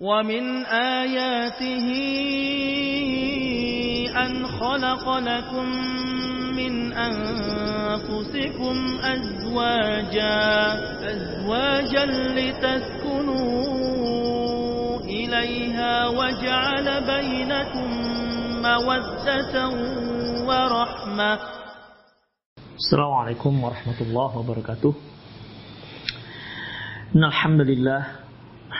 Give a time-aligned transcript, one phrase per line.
[0.00, 1.88] ومن آياته
[4.12, 5.66] أن خلق لكم
[6.56, 10.36] من أنفسكم أزواجا
[11.12, 12.04] أزواجا
[12.36, 13.46] لتسكنوا
[15.00, 17.88] إليها وجعل بينكم
[18.62, 19.54] مودة
[20.44, 21.40] ورحمة.
[22.76, 24.94] السلام عليكم ورحمة الله وبركاته.
[27.16, 28.25] إن الحمد لله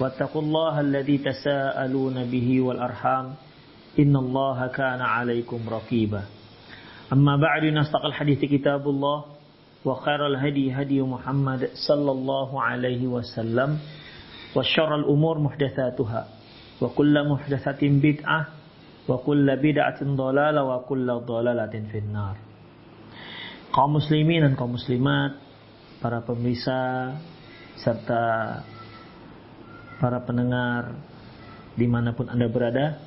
[0.00, 3.26] واتقوا الله الذي تساءلون به والأرحام
[3.98, 6.22] إن الله كان عليكم رقيبا
[7.12, 9.24] أما بعد نستقل الحديث كتاب الله
[9.84, 13.78] وخير الهدي هدي محمد صلى الله عليه وسلم
[14.56, 16.22] وشر الأمور محدثاتها
[16.80, 18.46] وكل محدثة بدعة
[19.08, 22.36] وكل بدعة ضلالة وكل ضلالة في النار
[23.68, 25.36] kaum muslimin dan kaum muslimat,
[26.00, 27.12] para pemirsa
[27.78, 28.22] serta
[30.03, 30.99] para pendengar
[31.79, 32.99] di mana pun anda berada.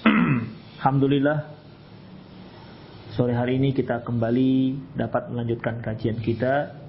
[0.80, 1.52] Alhamdulillah
[3.12, 6.80] sore hari ini kita kembali dapat melanjutkan kajian kita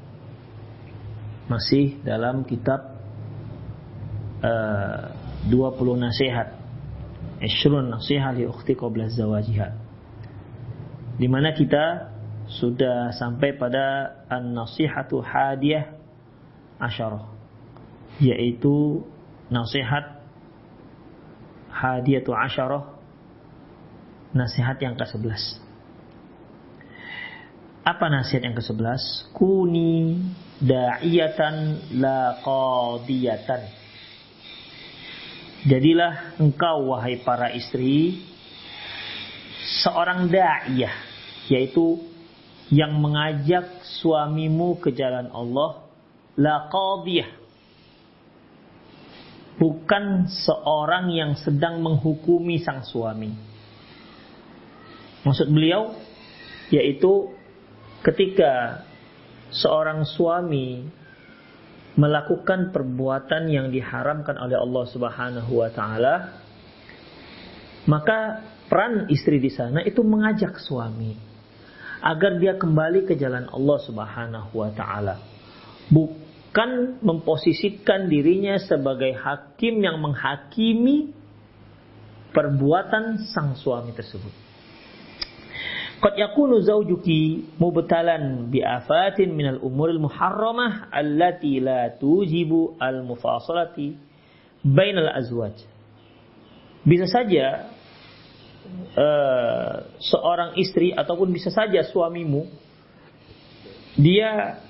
[1.51, 2.95] masih dalam kitab
[4.39, 5.11] uh,
[5.51, 5.51] 20
[5.99, 6.55] nasihat
[7.43, 9.67] Ishrun nasihat li ukhti qabla zawajiha
[11.19, 12.13] di mana kita
[12.47, 15.91] sudah sampai pada an-nasihatu hadiyah
[16.77, 17.39] asyarah
[18.19, 19.01] yaitu
[19.49, 20.21] nasihat
[21.69, 22.97] hadiyatu asyarah.
[24.29, 25.69] Nasihat yang ke-11
[27.89, 30.21] apa nasihat yang ke-11 kuni
[30.61, 31.55] da'iyatan
[31.97, 33.61] la qadiyatan.
[35.65, 38.21] Jadilah engkau wahai para istri
[39.81, 40.95] seorang da'iyah
[41.49, 41.99] yaitu
[42.69, 45.89] yang mengajak suamimu ke jalan Allah
[46.37, 47.27] la qadiyah
[49.59, 53.35] bukan seorang yang sedang menghukumi sang suami
[55.27, 55.93] maksud beliau
[56.71, 57.29] yaitu
[58.07, 58.85] ketika
[59.51, 60.87] seorang suami
[61.99, 66.15] melakukan perbuatan yang diharamkan oleh Allah Subhanahu wa taala
[67.89, 71.17] maka peran istri di sana itu mengajak suami
[71.99, 75.15] agar dia kembali ke jalan Allah Subhanahu wa taala.
[76.99, 81.13] Memposisikan dirinya sebagai hakim yang menghakimi
[82.33, 84.33] perbuatan sang suami tersebut.
[85.99, 93.99] Qad yakunu zawjuki mubtalan bi afatin minal umuril muharramah allati la tujibu al mufasalati
[94.63, 95.59] bainal azwaj.
[96.87, 97.67] Bisa saja
[98.95, 102.47] uh, seorang istri ataupun bisa saja suamimu
[103.99, 104.63] dia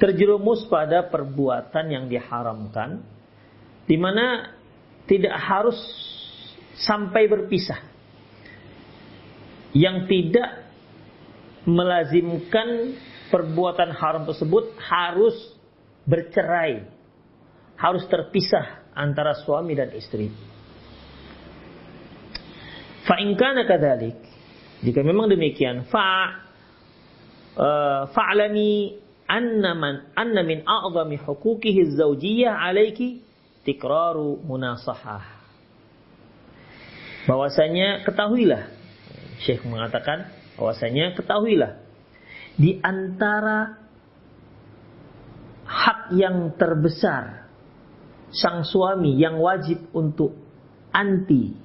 [0.00, 3.04] terjerumus pada perbuatan yang diharamkan
[3.84, 4.56] di mana
[5.04, 5.76] tidak harus
[6.80, 7.92] sampai berpisah.
[9.74, 10.50] Yang tidak
[11.66, 12.94] melazimkan
[13.28, 15.34] perbuatan haram tersebut harus
[16.06, 16.94] bercerai
[17.74, 20.30] harus terpisah antara suami dan istri.
[23.04, 23.66] Fa in kana
[24.84, 26.08] jika memang demikian, fa
[27.56, 29.03] uh, fa'lami
[29.34, 33.26] anna man anna min a'zami huquqihi az-zawjiyyah 'alayki
[33.66, 35.26] tikraru munasahah.
[37.26, 38.70] Bahwasanya ketahuilah
[39.42, 41.82] Syekh mengatakan bahwasanya ketahuilah
[42.54, 43.82] di antara
[45.66, 47.50] hak yang terbesar
[48.30, 50.38] sang suami yang wajib untuk
[50.94, 51.56] anti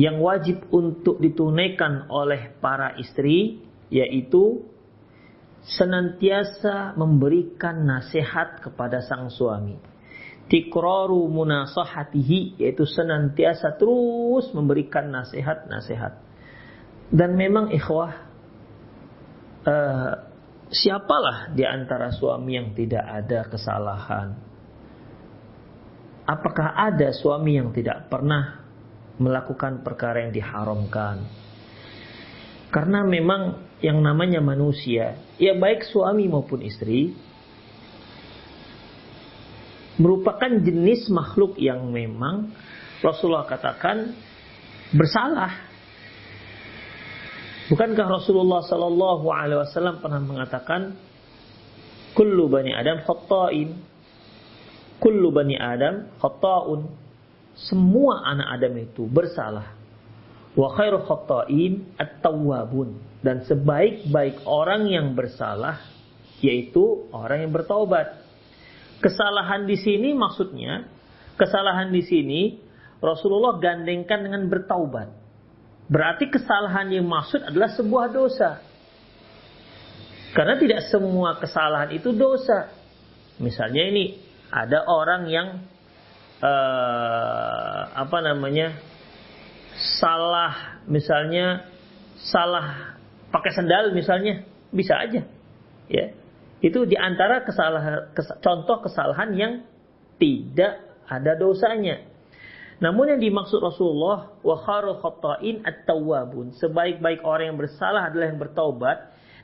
[0.00, 3.60] yang wajib untuk ditunaikan oleh para istri
[3.92, 4.69] yaitu
[5.64, 9.76] senantiasa memberikan nasihat kepada sang suami.
[10.50, 16.18] tikraru munasahatihi yaitu senantiasa terus memberikan nasihat-nasihat.
[17.06, 18.10] Dan memang ikhwah
[19.62, 20.12] uh,
[20.74, 24.28] siapalah di antara suami yang tidak ada kesalahan?
[26.26, 28.66] Apakah ada suami yang tidak pernah
[29.22, 31.30] melakukan perkara yang diharamkan?
[32.74, 37.16] Karena memang yang namanya manusia, ya baik suami maupun istri,
[40.00, 42.52] merupakan jenis makhluk yang memang
[43.04, 44.16] Rasulullah katakan
[44.96, 45.68] bersalah.
[47.68, 50.96] Bukankah Rasulullah Sallallahu Alaihi Wasallam pernah mengatakan,
[52.16, 53.78] "Kullu bani Adam khata'in,
[54.98, 56.90] kullu bani Adam khata'un."
[57.54, 59.76] Semua anak Adam itu bersalah.
[60.56, 63.09] Wa khairu khata'in at-tawwabun.
[63.20, 65.80] Dan sebaik-baik orang yang bersalah
[66.40, 68.16] yaitu orang yang bertaubat.
[69.00, 70.88] Kesalahan di sini maksudnya
[71.36, 72.40] kesalahan di sini
[73.00, 75.08] Rasulullah gandengkan dengan bertaubat.
[75.88, 78.60] Berarti kesalahan yang maksud adalah sebuah dosa.
[80.36, 82.70] Karena tidak semua kesalahan itu dosa.
[83.40, 84.20] Misalnya ini
[84.52, 85.48] ada orang yang
[86.44, 88.76] uh, apa namanya
[89.98, 91.66] salah misalnya
[92.20, 92.99] salah
[93.30, 94.44] pakai sendal misalnya
[94.74, 95.26] bisa aja.
[95.90, 96.14] Ya.
[96.60, 99.52] Itu di antara kesalahan kes, contoh kesalahan yang
[100.20, 102.04] tidak ada dosanya.
[102.80, 106.56] Namun yang dimaksud Rasulullah wa khairul khata'in at-tawwabun.
[106.56, 108.98] Sebaik-baik orang yang bersalah adalah yang bertaubat.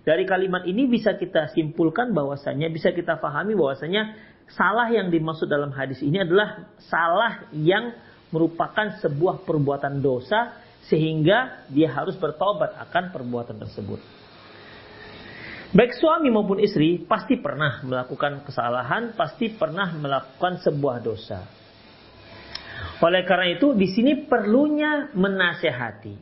[0.06, 4.14] Dari kalimat ini bisa kita simpulkan bahwasanya bisa kita pahami bahwasanya
[4.46, 7.90] salah yang dimaksud dalam hadis ini adalah salah yang
[8.30, 10.54] merupakan sebuah perbuatan dosa
[10.86, 13.98] sehingga dia harus bertobat akan perbuatan tersebut.
[15.74, 21.42] Baik suami maupun istri pasti pernah melakukan kesalahan, pasti pernah melakukan sebuah dosa.
[23.02, 26.14] Oleh karena itu di sini perlunya menasehati,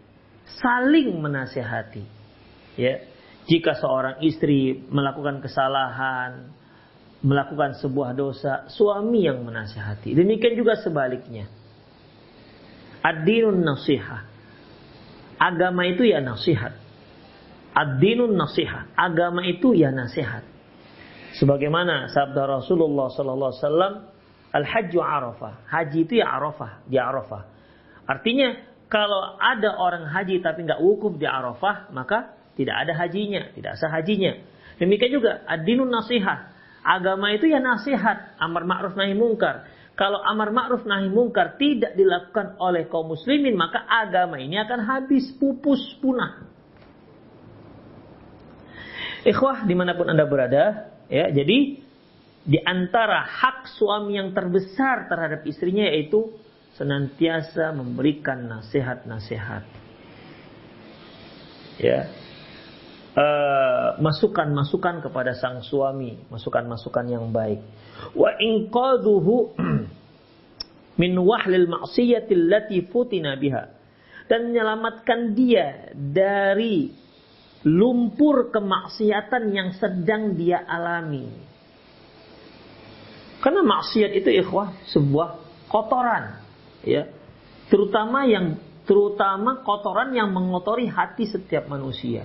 [0.58, 2.04] saling menasehati.
[2.74, 3.04] Ya,
[3.46, 6.50] jika seorang istri melakukan kesalahan,
[7.22, 10.18] melakukan sebuah dosa, suami yang menasehati.
[10.18, 11.46] Demikian juga sebaliknya.
[13.04, 14.33] Ad-dinun nasihat.
[15.44, 16.72] Agama itu ya nasihat.
[17.76, 18.88] Ad-dinun nasihat.
[18.96, 20.40] Agama itu ya nasihat.
[21.36, 23.94] Sebagaimana sabda Rasulullah sallallahu alaihi wasallam,
[24.54, 25.66] Al-hajju Arafah.
[25.66, 27.42] Haji itu ya Arafah, di Arafah.
[28.06, 28.54] Artinya
[28.86, 33.90] kalau ada orang haji tapi nggak wukuf di Arafah, maka tidak ada hajinya, tidak sah
[33.90, 34.38] hajinya.
[34.78, 36.54] Demikian juga ad-dinun nasihat.
[36.86, 39.66] Agama itu ya nasihat, amar ma'ruf nahi mungkar.
[39.94, 45.30] Kalau amar ma'ruf nahi mungkar tidak dilakukan oleh kaum muslimin, maka agama ini akan habis,
[45.38, 46.50] pupus, punah.
[49.22, 51.78] Ikhwah di mana pun anda berada, ya jadi
[52.44, 56.28] di antara hak suami yang terbesar terhadap istrinya yaitu
[56.76, 59.64] senantiasa memberikan nasihat-nasihat.
[61.78, 62.10] Ya,
[63.14, 67.62] uh, masukan-masukan kepada sang suami, masukan-masukan yang baik.
[68.14, 69.54] Wa inqadhuhu
[71.02, 73.64] min wahlil ma'siyati allati futina biha
[74.30, 76.90] dan menyelamatkan dia dari
[77.64, 81.28] lumpur kemaksiatan yang sedang dia alami.
[83.40, 85.28] Karena maksiat itu ikhwah sebuah
[85.68, 86.40] kotoran,
[86.80, 87.04] ya.
[87.68, 88.56] Terutama yang
[88.88, 92.24] terutama kotoran yang mengotori hati setiap manusia.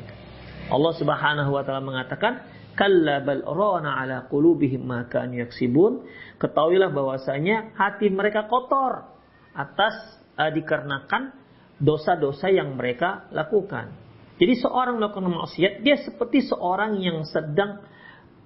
[0.70, 2.46] Allah Subhanahu wa taala mengatakan,
[2.78, 6.06] "Kalla bal rana ala qulubihim ma kanu yaksibun."
[6.38, 9.10] Ketahuilah bahwasanya hati mereka kotor
[9.58, 11.34] atas uh, dikarenakan
[11.82, 13.92] dosa-dosa yang mereka lakukan.
[14.40, 17.84] Jadi seorang melakukan maksiat, dia seperti seorang yang sedang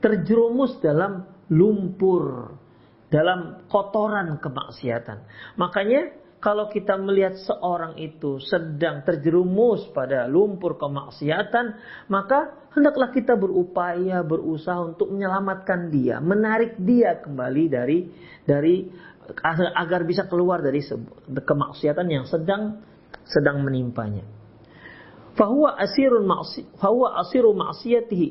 [0.02, 2.58] terjerumus dalam lumpur,
[3.14, 5.22] dalam kotoran kemaksiatan.
[5.62, 11.80] Makanya kalau kita melihat seorang itu sedang terjerumus pada lumpur kemaksiatan,
[12.12, 18.12] maka hendaklah kita berupaya berusaha untuk menyelamatkan dia, menarik dia kembali dari
[18.44, 18.92] dari
[19.72, 20.84] agar bisa keluar dari
[21.32, 22.84] kemaksiatan yang sedang
[23.24, 24.28] sedang menimpanya.
[25.40, 28.30] Fahuwa asirun maksi, fahuwa asiru maksiatihi.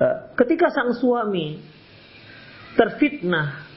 [0.00, 1.62] Eh, ketika sang suami
[2.74, 3.69] terfitnah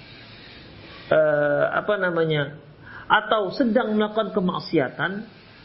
[1.12, 2.60] uh, apa namanya
[3.08, 5.12] atau sedang melakukan kemaksiatan,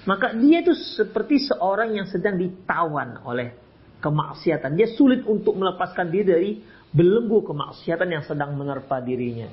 [0.08, 3.54] maka dia itu seperti seorang yang sedang ditawan oleh
[4.02, 4.74] kemaksiatan.
[4.74, 6.50] Dia sulit untuk melepaskan diri dari
[6.90, 9.48] belenggu kemaksiatan yang sedang menerpa dirinya.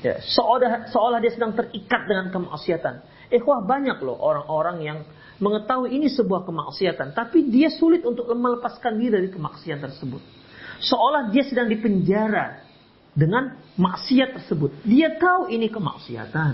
[0.00, 2.94] Ya, seolah, seolah dia sedang terikat dengan kemaksiatan.
[3.28, 4.98] Eh, wah banyak loh orang-orang yang
[5.40, 10.20] mengetahui ini sebuah kemaksiatan, tapi dia sulit untuk melepaskan diri dari kemaksiatan tersebut.
[10.80, 12.69] Seolah dia sedang dipenjara
[13.14, 14.84] dengan maksiat tersebut.
[14.86, 16.52] Dia tahu ini kemaksiatan.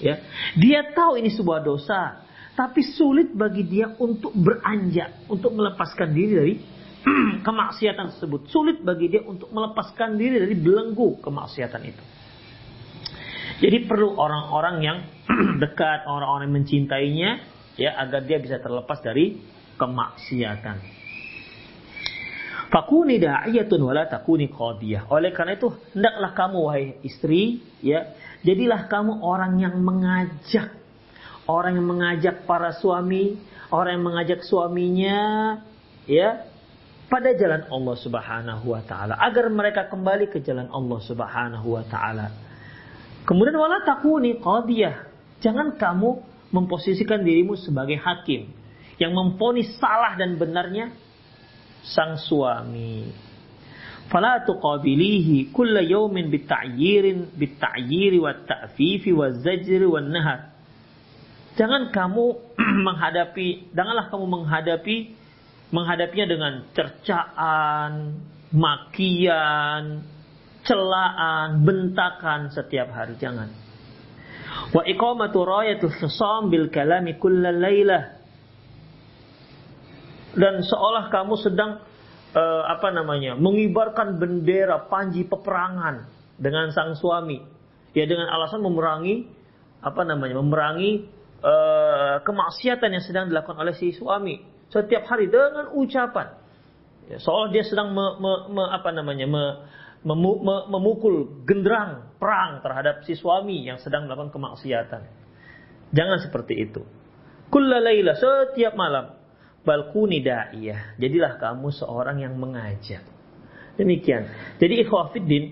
[0.00, 0.20] Ya.
[0.56, 2.24] Dia tahu ini sebuah dosa.
[2.56, 6.54] Tapi sulit bagi dia untuk beranjak, untuk melepaskan diri dari
[7.46, 8.48] kemaksiatan tersebut.
[8.48, 12.04] Sulit bagi dia untuk melepaskan diri dari belenggu kemaksiatan itu.
[13.56, 14.98] Jadi perlu orang-orang yang
[15.62, 17.30] dekat, orang-orang yang mencintainya,
[17.76, 19.36] ya agar dia bisa terlepas dari
[19.76, 20.76] kemaksiatan.
[22.76, 25.08] Fakuni da'iyatun wala takuni qadiyah.
[25.08, 28.12] Oleh karena itu, hendaklah kamu wahai istri, ya,
[28.44, 30.76] jadilah kamu orang yang mengajak
[31.48, 33.38] orang yang mengajak para suami,
[33.70, 35.18] orang yang mengajak suaminya,
[36.04, 36.44] ya,
[37.06, 42.34] pada jalan Allah Subhanahu wa taala agar mereka kembali ke jalan Allah Subhanahu wa taala.
[43.22, 45.06] Kemudian wala takuni qadiyah.
[45.38, 46.10] Jangan kamu
[46.50, 48.50] memposisikan dirimu sebagai hakim
[48.98, 50.90] yang memponis salah dan benarnya
[51.86, 53.10] sang suami.
[54.06, 60.54] Fala tuqabilihi kulla yawmin bitta'yirin bitta'yiri wa ta'fifi wa zajri wa nahar.
[61.58, 62.24] Jangan kamu
[62.86, 64.96] menghadapi, janganlah kamu menghadapi
[65.74, 68.22] menghadapinya dengan cercaan,
[68.54, 70.06] makian,
[70.62, 73.18] celaan, bentakan setiap hari.
[73.18, 73.50] Jangan.
[74.70, 78.15] Wa iqamatu rayatul khisam bil kalami kullal lailah
[80.36, 81.80] dan seolah kamu sedang
[82.36, 87.40] uh, apa namanya mengibarkan bendera panji peperangan dengan sang suami.
[87.96, 89.24] Ya dengan alasan memerangi
[89.80, 91.08] apa namanya memerangi
[91.40, 96.36] uh, kemaksiatan yang sedang dilakukan oleh si suami setiap hari dengan ucapan.
[97.06, 99.44] Ya, seolah dia sedang me, me, me, apa namanya me,
[100.04, 105.02] memu, me, memukul genderang perang terhadap si suami yang sedang melakukan kemaksiatan.
[105.94, 106.82] Jangan seperti itu.
[107.48, 109.14] Kullalaila setiap malam
[109.66, 110.96] balkuni da'iyah.
[110.96, 113.02] Jadilah kamu seorang yang mengajak.
[113.74, 114.30] Demikian.
[114.56, 115.44] Jadi ikhwafiddin,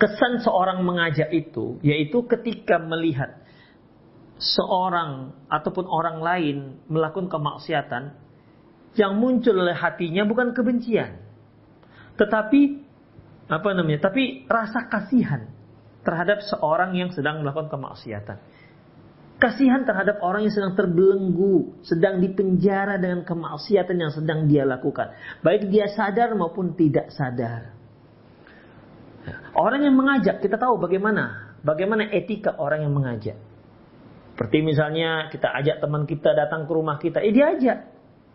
[0.00, 3.38] kesan seorang mengajak itu, yaitu ketika melihat
[4.40, 6.56] seorang ataupun orang lain
[6.88, 8.16] melakukan kemaksiatan,
[8.98, 11.22] yang muncul oleh hatinya bukan kebencian.
[12.18, 12.60] Tetapi,
[13.46, 15.46] apa namanya, tapi rasa kasihan
[16.02, 18.42] terhadap seorang yang sedang melakukan kemaksiatan.
[19.38, 25.14] Kasihan terhadap orang yang sedang terbelenggu, sedang dipenjara dengan kemaksiatan yang sedang dia lakukan.
[25.46, 27.70] Baik dia sadar maupun tidak sadar.
[29.54, 31.54] Orang yang mengajak, kita tahu bagaimana.
[31.62, 33.38] Bagaimana etika orang yang mengajak.
[34.34, 37.78] Seperti misalnya kita ajak teman kita datang ke rumah kita, eh dia ajak.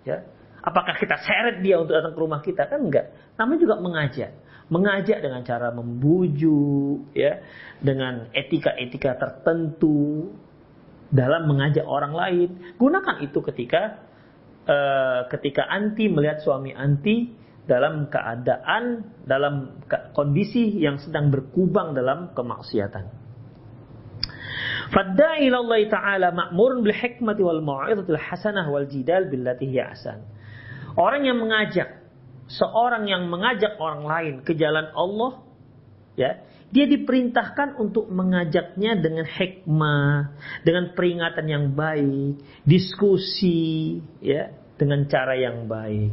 [0.04, 0.18] Ya.
[0.64, 2.72] Apakah kita seret dia untuk datang ke rumah kita?
[2.72, 3.12] Kan enggak.
[3.36, 4.32] Namanya juga mengajak.
[4.72, 7.44] Mengajak dengan cara membujuk, ya,
[7.84, 10.32] dengan etika-etika tertentu,
[11.14, 12.50] dalam mengajak orang lain.
[12.82, 14.02] Gunakan itu ketika
[14.66, 17.30] uh, ketika anti melihat suami anti
[17.64, 23.24] dalam keadaan dalam kondisi yang sedang berkubang dalam kemaksiatan.
[24.94, 30.22] Fadda'i Allah Ta'ala ma'murun bil hikmati wal mau'izatil hasanah wal jidal billati hiya ahsan.
[30.94, 32.04] Orang yang mengajak
[32.52, 35.42] seorang yang mengajak orang lain ke jalan Allah
[36.14, 36.44] ya
[36.74, 40.34] dia diperintahkan untuk mengajaknya dengan hikmah,
[40.66, 46.10] dengan peringatan yang baik, diskusi, ya, dengan cara yang baik.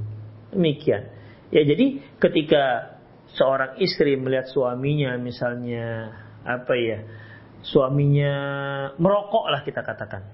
[0.52, 1.08] Demikian.
[1.48, 2.92] Ya, jadi ketika
[3.32, 6.12] seorang istri melihat suaminya misalnya
[6.44, 7.08] apa ya,
[7.64, 8.34] suaminya
[9.00, 10.28] merokok lah kita katakan.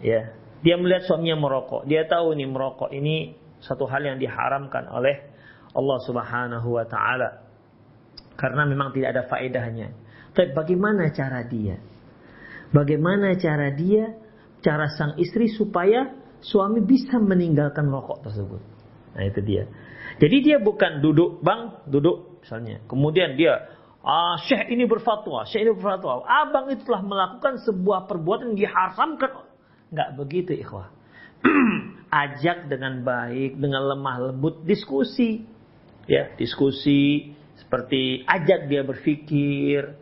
[0.00, 0.32] Ya,
[0.64, 1.84] dia melihat suaminya merokok.
[1.84, 5.20] Dia tahu nih merokok ini satu hal yang diharamkan oleh
[5.76, 7.51] Allah Subhanahu wa taala
[8.42, 9.94] karena memang tidak ada faedahnya.
[10.34, 11.78] Tapi bagaimana cara dia?
[12.74, 14.18] Bagaimana cara dia,
[14.58, 16.10] cara sang istri supaya
[16.42, 18.58] suami bisa meninggalkan rokok tersebut?
[19.14, 19.70] Nah itu dia.
[20.18, 22.82] Jadi dia bukan duduk, bang, duduk misalnya.
[22.90, 23.70] Kemudian dia,
[24.02, 26.26] ah, syekh ini berfatwa, syekh ini berfatwa.
[26.26, 29.46] Abang itu telah melakukan sebuah perbuatan yang diharamkan.
[29.94, 30.90] Enggak begitu ikhwah.
[32.10, 35.46] Ajak dengan baik, dengan lemah lembut, diskusi.
[36.10, 37.30] Ya, diskusi,
[37.72, 39.96] seperti ajak dia berpikir,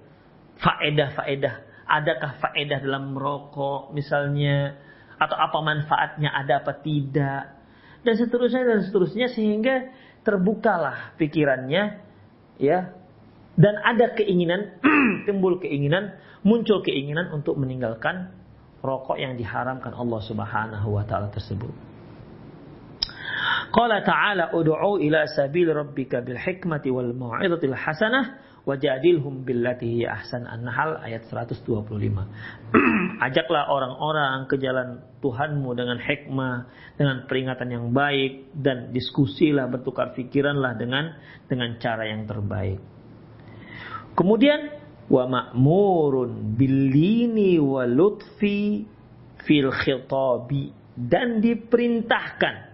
[0.59, 4.75] faedah-faedah, adakah faedah dalam merokok misalnya,
[5.15, 7.63] atau apa manfaatnya, ada apa tidak,
[8.03, 9.87] dan seterusnya dan seterusnya sehingga
[10.27, 12.03] terbukalah pikirannya,
[12.59, 12.91] ya,
[13.55, 14.83] dan ada keinginan,
[15.31, 18.35] timbul keinginan, muncul keinginan untuk meninggalkan
[18.83, 21.90] rokok yang diharamkan Allah Subhanahu wa taala tersebut.
[23.71, 30.45] Qala ta'ala ud'u ila sabil rabbika bil hikmati wal mau'izatil hasanah wajadilhum billati hi ahsan
[30.45, 31.65] An-Nahl ayat 125.
[33.27, 36.55] Ajaklah orang-orang ke jalan Tuhanmu dengan hikmah,
[36.97, 41.17] dengan peringatan yang baik dan diskusilah bertukar pikiranlah dengan
[41.49, 42.81] dengan cara yang terbaik.
[44.15, 44.61] Kemudian
[45.11, 48.85] wa ma'murun bilini wa lutfi
[49.43, 52.70] fil khitabi dan diperintahkan.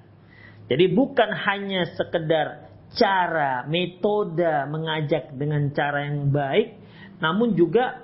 [0.66, 6.78] Jadi bukan hanya sekedar cara, metode mengajak dengan cara yang baik,
[7.22, 8.02] namun juga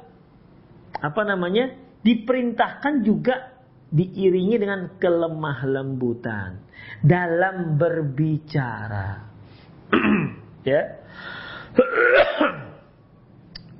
[1.02, 1.82] apa namanya?
[2.02, 3.62] diperintahkan juga
[3.94, 6.66] diiringi dengan kelemah lembutan
[6.98, 9.30] dalam berbicara.
[10.66, 10.82] ya.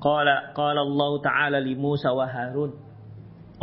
[0.03, 2.71] Qala qala Allah Ta'ala li Musa wa Harun.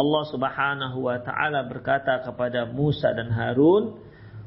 [0.00, 4.00] Allah Subhanahu wa taala berkata kepada Musa dan Harun,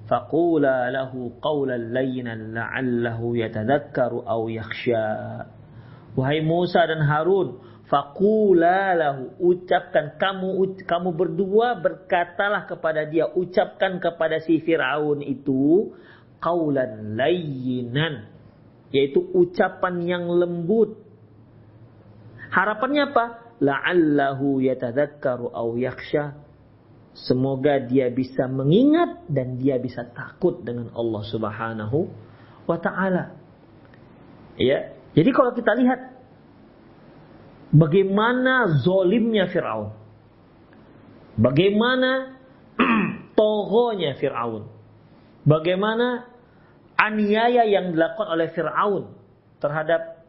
[0.06, 5.08] "Faqula lahu qawlan layyinan la'allahu yatadhakkaru aw yakhsha."
[6.14, 7.58] Wahai Musa dan Harun,
[7.90, 15.92] faqula lahu ucapkan kamu kamu berdua berkatalah kepada dia ucapkan kepada si Firaun itu
[16.38, 18.30] qaulan layyinan
[18.94, 21.04] yaitu ucapan yang lembut
[22.54, 23.26] Harapannya apa?
[23.66, 26.38] La'allahu yatadhakkaru aw yakhsha.
[27.14, 32.10] Semoga dia bisa mengingat dan dia bisa takut dengan Allah Subhanahu
[32.66, 33.38] wa taala.
[34.58, 34.98] Ya.
[35.14, 36.10] Jadi kalau kita lihat
[37.70, 39.94] bagaimana zolimnya Firaun.
[41.38, 42.34] Bagaimana
[43.38, 44.70] tohonya Firaun.
[45.46, 46.34] Bagaimana
[46.98, 49.14] aniaya yang dilakukan oleh Firaun
[49.62, 50.26] terhadap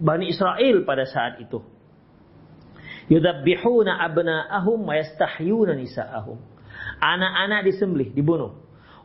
[0.00, 1.60] Bani Israel pada saat itu.
[3.10, 6.38] Yudabbihuna abna'ahum wa yastahyuna nisa'ahum.
[7.02, 8.54] Anak-anak disembelih, dibunuh.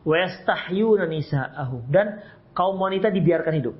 [0.06, 1.90] Wa yastahyuna nisa'ahum.
[1.90, 2.22] Dan
[2.54, 3.76] kaum wanita dibiarkan hidup.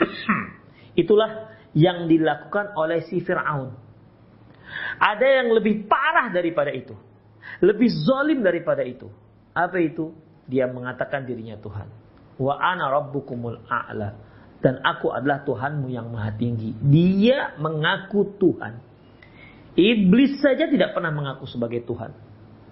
[1.02, 3.76] Itulah yang dilakukan oleh si Fir'aun.
[4.96, 6.96] Ada yang lebih parah daripada itu.
[7.60, 9.12] Lebih zalim daripada itu.
[9.52, 10.16] Apa itu?
[10.48, 11.88] Dia mengatakan dirinya Tuhan.
[12.40, 14.32] Wa ana rabbukumul a'la
[14.62, 16.70] dan aku adalah Tuhanmu yang maha tinggi.
[16.78, 18.91] Dia mengaku Tuhan.
[19.72, 22.12] Iblis saja tidak pernah mengaku sebagai Tuhan.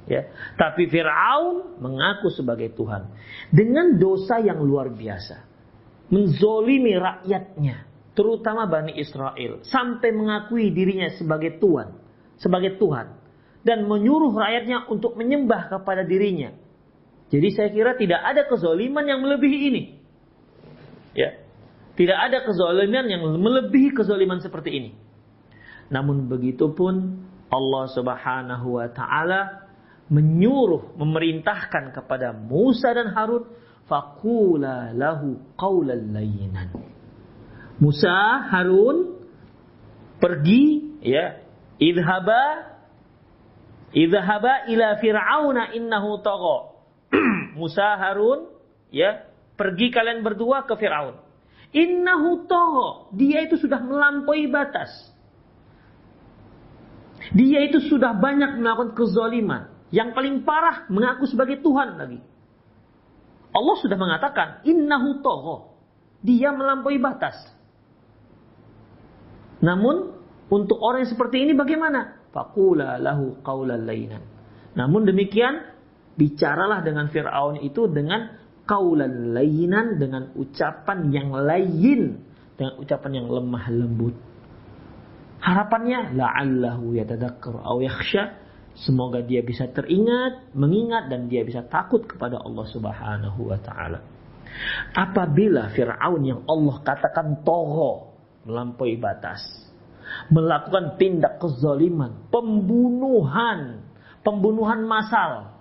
[0.08, 0.26] Ya,
[0.58, 3.14] tapi Firaun mengaku sebagai Tuhan
[3.54, 5.46] dengan dosa yang luar biasa.
[6.10, 7.86] Menzolimi rakyatnya,
[8.18, 11.94] terutama Bani Israel, sampai mengakui dirinya sebagai Tuhan,
[12.42, 13.20] sebagai Tuhan
[13.62, 16.56] dan menyuruh rakyatnya untuk menyembah kepada dirinya.
[17.30, 19.82] Jadi saya kira tidak ada kezoliman yang melebihi ini.
[21.14, 21.38] Ya,
[21.94, 24.90] tidak ada kezaliman yang melebihi kezaliman seperti ini.
[25.90, 29.66] Namun begitu pun Allah Subhanahu wa taala
[30.10, 33.46] menyuruh memerintahkan kepada Musa dan Harun
[33.90, 36.70] faqula lahu qawlan layyinan.
[37.82, 39.18] Musa, Harun
[40.22, 41.42] pergi ya,
[41.82, 42.76] idhaba
[43.90, 46.58] idhaba ila fir'auna innahu tagha.
[47.58, 48.46] Musa, Harun
[48.94, 49.26] ya,
[49.58, 51.18] pergi kalian berdua ke Firaun.
[51.70, 53.10] Innahu toho.
[53.14, 54.90] Dia itu sudah melampaui batas.
[57.30, 59.70] Dia itu sudah banyak melakukan kezaliman.
[59.90, 62.18] Yang paling parah mengaku sebagai Tuhan lagi.
[63.50, 65.74] Allah sudah mengatakan, innahu toho.
[66.22, 67.34] Dia melampaui batas.
[69.62, 70.14] Namun,
[70.50, 72.22] untuk orang yang seperti ini bagaimana?
[72.30, 74.22] Fakula lahu lainan.
[74.78, 75.66] Namun demikian,
[76.14, 78.38] bicaralah dengan Fir'aun itu dengan
[78.70, 82.22] kaulan lainan dengan ucapan yang lain,
[82.54, 84.29] dengan ucapan yang lemah lembut.
[85.40, 88.36] Harapannya la'allahu yatadzakkar aw yakhsha,
[88.76, 94.04] semoga dia bisa teringat, mengingat dan dia bisa takut kepada Allah Subhanahu wa taala.
[94.92, 98.12] Apabila Firaun yang Allah katakan toho
[98.44, 99.40] melampaui batas,
[100.28, 103.80] melakukan tindak kezaliman, pembunuhan,
[104.20, 105.56] pembunuhan massal,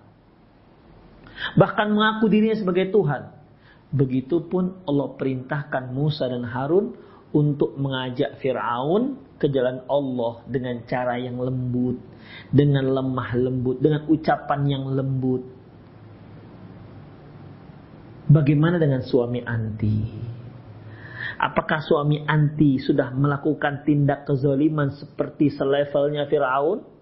[1.56, 3.40] bahkan mengaku dirinya sebagai Tuhan.
[3.90, 6.94] Begitupun Allah perintahkan Musa dan Harun
[7.34, 11.96] untuk mengajak Fir'aun ke jalan Allah dengan cara yang lembut,
[12.52, 15.42] dengan lemah lembut, dengan ucapan yang lembut.
[18.30, 19.96] Bagaimana dengan suami anti?
[21.40, 27.00] Apakah suami anti sudah melakukan tindak kezaliman seperti selevelnya Fir'aun?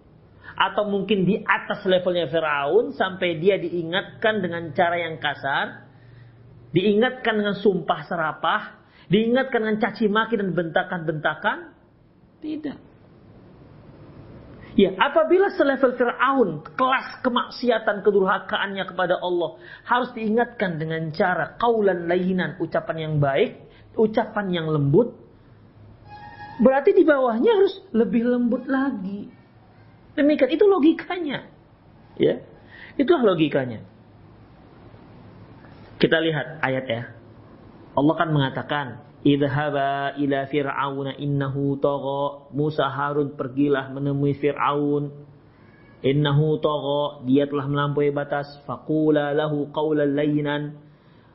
[0.59, 5.87] atau mungkin di atas levelnya Firaun sampai dia diingatkan dengan cara yang kasar,
[6.74, 8.62] diingatkan dengan sumpah serapah,
[9.07, 11.77] diingatkan dengan caci maki dan bentakan-bentakan?
[12.38, 12.79] Tidak.
[14.79, 22.55] Ya, apabila selevel Fir'aun, kelas kemaksiatan kedurhakaannya kepada Allah, harus diingatkan dengan cara kaulan lainan,
[22.62, 23.59] ucapan yang baik,
[23.98, 25.18] ucapan yang lembut,
[26.62, 29.27] berarti di bawahnya harus lebih lembut lagi.
[30.14, 31.51] Demikian itu logikanya.
[32.14, 32.38] Ya.
[32.94, 33.83] Itulah logikanya.
[35.98, 37.03] Kita lihat ayat ya.
[37.98, 38.87] Allah kan mengatakan,
[39.28, 42.48] Idhaba ila fir'auna innahu tagha.
[42.56, 45.12] Musa Harun pergilah menemui Fir'aun.
[46.00, 47.28] Innahu tagha.
[47.28, 48.48] Dia telah melampaui batas.
[48.64, 50.80] Faqula lahu qawlan layyinan.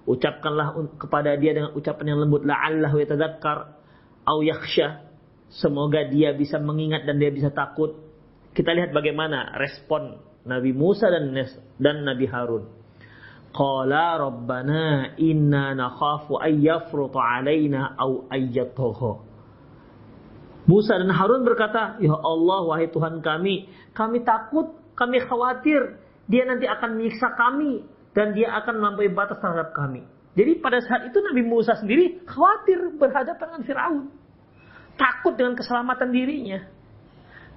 [0.09, 2.41] Ucapkanlah kepada dia dengan ucapan yang lembut.
[2.41, 3.77] La'allahu yatadhakkar.
[4.25, 5.05] Au yakhsha.
[5.53, 7.93] Semoga dia bisa mengingat dan dia bisa takut.
[8.57, 10.17] Kita lihat bagaimana respon
[10.49, 11.29] Nabi Musa dan,
[11.77, 12.82] dan Nabi Harun.
[13.53, 19.13] Qala rabbana inna nakhafu ay yafruta alaina au ayyataha.
[20.65, 26.65] Musa dan Harun berkata, Ya Allah, wahai Tuhan kami, kami takut, kami khawatir, dia nanti
[26.65, 27.83] akan menyiksa kami,
[28.15, 30.07] dan dia akan melampaui batas terhadap kami.
[30.33, 34.03] Jadi pada saat itu Nabi Musa sendiri khawatir berhadapan dengan Fir'aun.
[34.97, 36.59] Takut dengan keselamatan dirinya.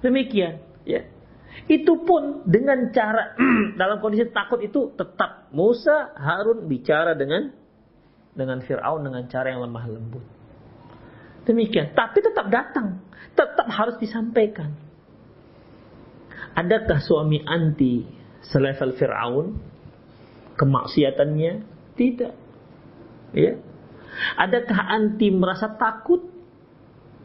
[0.05, 0.61] Demikian.
[0.85, 1.09] Ya.
[1.65, 3.33] Itu pun dengan cara
[3.81, 7.49] dalam kondisi takut itu tetap Musa Harun bicara dengan
[8.37, 10.25] dengan Firaun dengan cara yang lemah lembut.
[11.49, 13.01] Demikian, tapi tetap datang,
[13.33, 14.77] tetap harus disampaikan.
[16.53, 18.05] Adakah suami anti
[18.45, 19.57] selevel Firaun
[20.53, 21.53] kemaksiatannya?
[21.97, 22.33] Tidak.
[23.33, 23.57] Ya.
[24.37, 26.36] Adakah anti merasa takut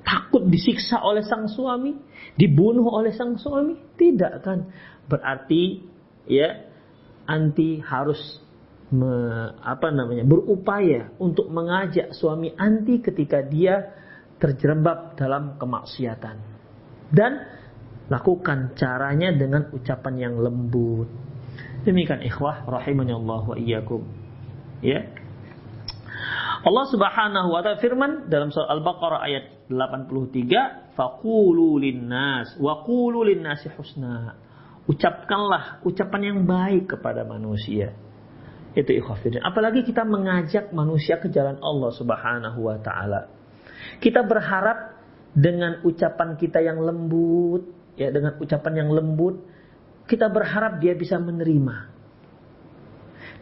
[0.02, 1.94] takut disiksa oleh sang suami,
[2.34, 3.78] dibunuh oleh sang suami?
[3.96, 4.68] Tidak kan?
[5.06, 5.82] Berarti
[6.26, 6.68] ya
[7.26, 8.42] anti harus
[8.92, 9.12] me,
[9.62, 13.94] apa namanya berupaya untuk mengajak suami anti ketika dia
[14.42, 16.36] terjerembab dalam kemaksiatan
[17.14, 17.32] dan
[18.10, 21.08] lakukan caranya dengan ucapan yang lembut.
[21.86, 24.02] Demikian ikhwah rahimani Allah wa iyyakum.
[24.82, 25.06] Ya.
[26.62, 33.66] Allah Subhanahu wa taala firman dalam surah Al-Baqarah ayat 83, faqulu linnas wa qulu linnasi
[33.74, 34.38] husna.
[34.86, 37.94] Ucapkanlah ucapan yang baik kepada manusia.
[38.78, 39.42] Itu ikhwafidin.
[39.42, 43.26] Apalagi kita mengajak manusia ke jalan Allah Subhanahu wa taala.
[43.98, 45.02] Kita berharap
[45.34, 47.66] dengan ucapan kita yang lembut,
[47.98, 49.42] ya dengan ucapan yang lembut,
[50.06, 51.90] kita berharap dia bisa menerima.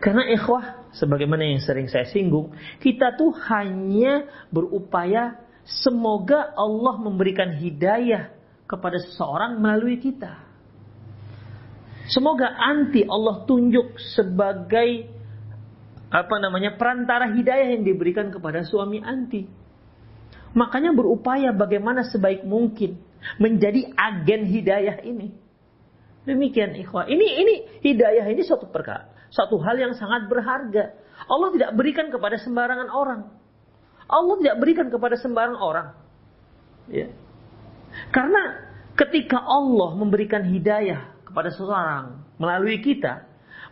[0.00, 2.50] Karena ikhwah, sebagaimana yang sering saya singgung,
[2.82, 8.34] kita tuh hanya berupaya semoga Allah memberikan hidayah
[8.66, 10.46] kepada seseorang melalui kita.
[12.10, 15.06] Semoga anti Allah tunjuk sebagai
[16.10, 19.46] apa namanya perantara hidayah yang diberikan kepada suami anti.
[20.50, 22.98] Makanya berupaya bagaimana sebaik mungkin
[23.38, 25.30] menjadi agen hidayah ini.
[26.26, 27.06] Demikian ikhwah.
[27.06, 27.54] Ini ini
[27.86, 30.94] hidayah ini suatu perkara satu hal yang sangat berharga.
[31.30, 33.30] Allah tidak berikan kepada sembarangan orang.
[34.10, 35.94] Allah tidak berikan kepada sembarang orang.
[36.90, 37.14] Ya.
[38.10, 38.66] Karena
[38.98, 43.22] ketika Allah memberikan hidayah kepada seseorang melalui kita,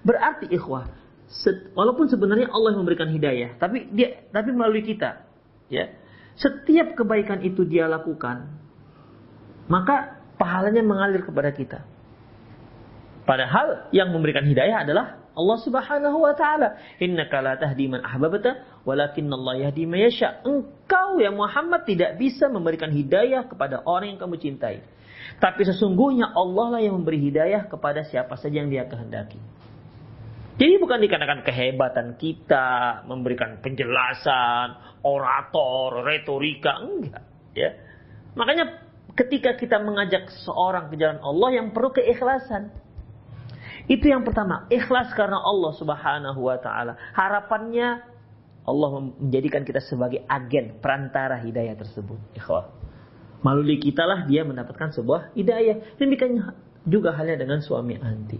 [0.06, 0.86] berarti ikhwah,
[1.74, 5.26] walaupun sebenarnya Allah memberikan hidayah, tapi dia tapi melalui kita,
[5.66, 5.90] ya.
[6.38, 8.46] Setiap kebaikan itu dia lakukan,
[9.66, 11.82] maka pahalanya mengalir kepada kita.
[13.26, 16.82] Padahal yang memberikan hidayah adalah Allah Subhanahu wa taala.
[16.98, 20.42] Innaka la tahdi man ahbabta, Allah yahdi man yasha.
[20.42, 24.82] Engkau ya Muhammad tidak bisa memberikan hidayah kepada orang yang kamu cintai.
[25.38, 29.38] Tapi sesungguhnya Allah lah yang memberi hidayah kepada siapa saja yang Dia kehendaki.
[30.58, 32.66] Jadi bukan dikarenakan kehebatan kita
[33.06, 37.22] memberikan penjelasan, orator, retorika, enggak,
[37.54, 37.78] ya.
[38.34, 38.82] Makanya
[39.14, 42.74] ketika kita mengajak seorang ke jalan Allah yang perlu keikhlasan.
[43.88, 46.94] Itu yang pertama, ikhlas karena Allah Subhanahu wa taala.
[47.16, 48.04] Harapannya
[48.68, 52.20] Allah menjadikan kita sebagai agen perantara hidayah tersebut.
[52.36, 52.68] Ikhwah.
[53.40, 55.96] Melalui kita lah dia mendapatkan sebuah hidayah.
[55.96, 56.36] Demikian
[56.84, 58.36] juga halnya dengan suami anti.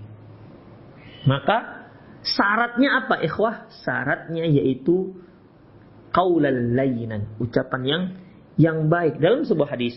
[1.25, 1.89] Maka
[2.21, 3.73] syaratnya apa ikhwah?
[3.89, 5.17] Syaratnya yaitu
[6.13, 8.03] qaulal layinan, ucapan yang
[8.61, 9.97] yang baik dalam sebuah hadis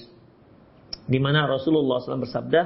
[1.11, 2.61] di mana Rasulullah SAW bersabda,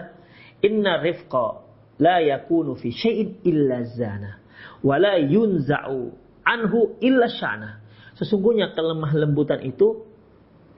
[0.61, 1.64] "Inna rifqa
[1.99, 4.41] la yakunu fi syai'in illa zana
[4.83, 6.11] wa la yunza'u
[6.45, 7.81] anhu illa syana.
[8.15, 10.07] Sesungguhnya kelemah lembutan itu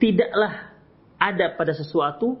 [0.02, 0.74] tidaklah
[1.18, 2.38] ada pada sesuatu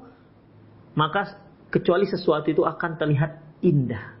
[0.98, 1.38] maka
[1.70, 4.18] kecuali sesuatu itu akan terlihat indah.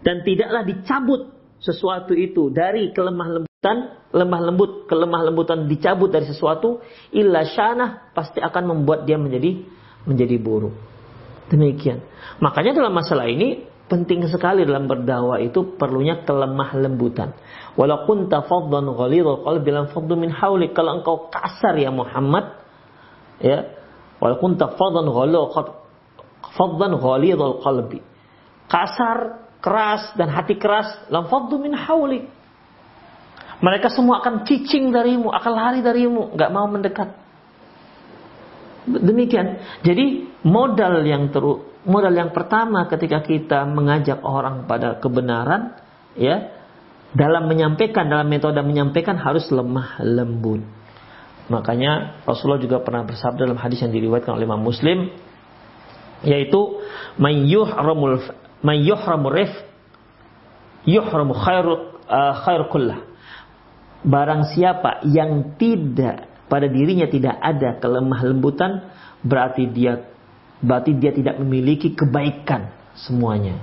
[0.00, 1.20] Dan tidaklah dicabut
[1.60, 3.76] sesuatu itu dari kelemah lembutan,
[4.14, 6.80] lemah lembut, kelemah lembutan dicabut dari sesuatu
[7.12, 9.66] illa syana pasti akan membuat dia menjadi
[10.06, 10.95] menjadi buruk.
[11.46, 12.02] Demikian.
[12.42, 17.34] Makanya dalam masalah ini penting sekali dalam berdakwah itu perlunya kelemah lembutan.
[17.78, 20.74] Walaupun tafaddan ghalidhul qalbi lam faddu min haulik.
[20.74, 22.58] Kalau engkau kasar ya Muhammad,
[23.38, 23.70] ya,
[24.18, 25.06] walaupun tafaddan
[26.54, 28.02] faddan ghalidhul qalbi.
[28.66, 32.26] Kasar, keras dan hati keras lam faddu min haulik.
[33.56, 37.25] Mereka semua akan cicing darimu, akan lari darimu, nggak mau mendekat.
[38.86, 39.58] Demikian.
[39.82, 45.74] Jadi modal yang teru, modal yang pertama ketika kita mengajak orang pada kebenaran,
[46.14, 46.54] ya,
[47.12, 50.62] dalam menyampaikan, dalam metode menyampaikan harus lemah lembut.
[51.46, 55.14] Makanya Rasulullah juga pernah bersabda dalam hadis yang diriwayatkan oleh Imam Muslim
[56.26, 56.82] yaitu
[57.22, 58.18] mayyuhramul
[58.66, 59.52] mayyuhramur rif
[60.86, 63.02] yuhramu khairu uh, khair kullah.
[64.06, 68.90] Barang siapa yang tidak pada dirinya tidak ada kelemah lembutan
[69.22, 70.06] berarti dia
[70.62, 73.60] berarti dia tidak memiliki kebaikan semuanya.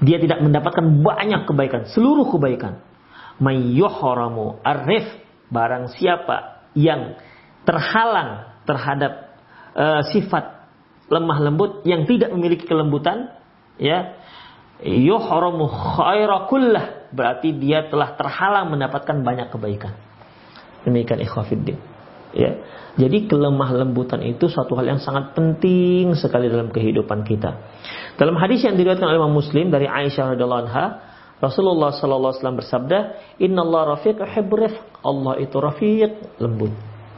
[0.00, 2.80] Dia tidak mendapatkan banyak kebaikan, seluruh kebaikan.
[3.36, 5.04] Mayyuhramu arif
[5.52, 7.20] barang siapa yang
[7.68, 9.36] terhalang terhadap
[9.76, 10.68] uh, sifat
[11.10, 13.34] lemah lembut yang tidak memiliki kelembutan
[13.76, 14.14] ya
[14.80, 19.92] yuhramu khaira kullah berarti dia telah terhalang mendapatkan banyak kebaikan.
[20.86, 21.78] Demikian ikhwafiddin.
[22.30, 22.62] Ya.
[22.98, 27.58] Jadi kelemah lembutan itu suatu hal yang sangat penting sekali dalam kehidupan kita.
[28.18, 30.86] Dalam hadis yang diriwayatkan oleh Imam Muslim dari Aisyah radhiyallahu anha,
[31.40, 32.98] Rasulullah sallallahu alaihi wasallam bersabda,
[33.40, 36.12] "Innallaha rafiq yuhibbur rifq." Allah itu rafiq,
[36.42, 36.74] lembut.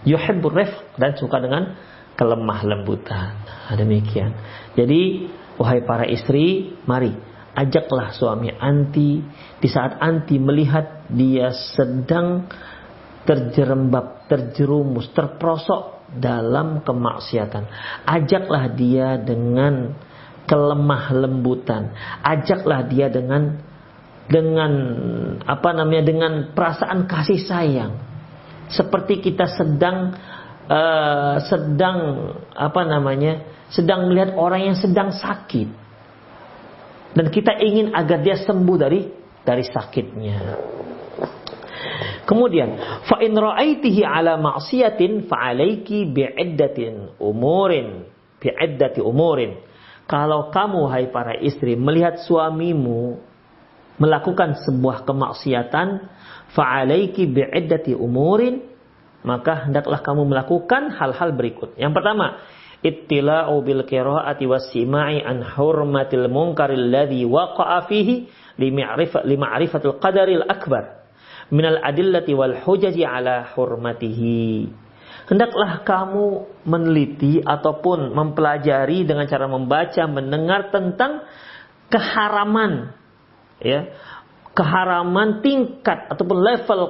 [0.07, 1.75] Yuhibbur rifq dan suka dengan
[2.15, 3.35] kelemah lembutan.
[3.43, 4.37] Nah, demikian.
[4.79, 5.27] Jadi,
[5.59, 7.11] wahai para istri, mari
[7.53, 9.21] ajaklah suami anti
[9.61, 12.49] di saat anti melihat dia sedang
[13.23, 17.65] terjerembab, terjerumus, terprosok dalam kemaksiatan.
[18.05, 19.95] Ajaklah dia dengan
[20.45, 21.95] kelemah lembutan.
[22.21, 23.63] Ajaklah dia dengan
[24.27, 24.73] dengan
[25.43, 27.93] apa namanya dengan perasaan kasih sayang.
[28.73, 30.17] Seperti kita sedang
[30.67, 31.99] uh, sedang
[32.55, 33.53] apa namanya?
[33.73, 35.65] sedang melihat orang yang sedang sakit
[37.13, 39.01] dan kita ingin agar dia sembuh dari
[39.45, 40.39] dari sakitnya.
[42.23, 48.07] Kemudian, fa in ra'aitihi ala ma'siyatin fa alayki bi'iddatin umurin,
[48.39, 49.59] bi'iddati umurin.
[50.07, 53.19] Kalau kamu hai para istri melihat suamimu
[53.99, 55.89] melakukan sebuah kemaksiatan,
[56.55, 58.71] fa alayki bi'iddati umurin,
[59.27, 61.75] maka hendaklah kamu melakukan hal-hal berikut.
[61.75, 62.39] Yang pertama,
[62.87, 68.31] ittila'u bil qira'ati was sima'i an hurmatil munkaril ladzi waqa'a fihi
[68.63, 71.02] lima'rifatil qadaril akbar
[71.53, 74.73] minal adillati wal hujaji ala hurmatihi
[75.29, 81.29] hendaklah kamu meneliti ataupun mempelajari dengan cara membaca mendengar tentang
[81.93, 82.97] keharaman
[83.61, 83.93] ya
[84.57, 86.81] keharaman tingkat ataupun level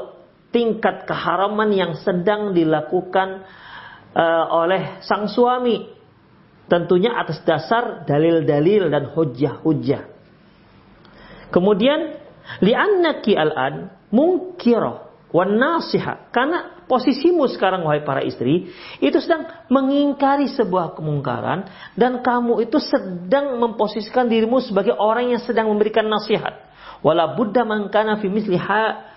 [0.52, 3.42] tingkat keharaman yang sedang dilakukan
[4.12, 5.88] uh, oleh sang suami.
[6.68, 10.08] Tentunya atas dasar dalil-dalil dan hujah-hujah.
[11.52, 12.21] Kemudian
[12.60, 18.68] li'annaki al-an mungkira wan nasiha karena posisimu sekarang wahai para istri
[19.00, 21.64] itu sedang mengingkari sebuah kemungkaran
[21.96, 26.68] dan kamu itu sedang memposisikan dirimu sebagai orang yang sedang memberikan nasihat
[27.00, 28.60] wala buddha man kana fi misli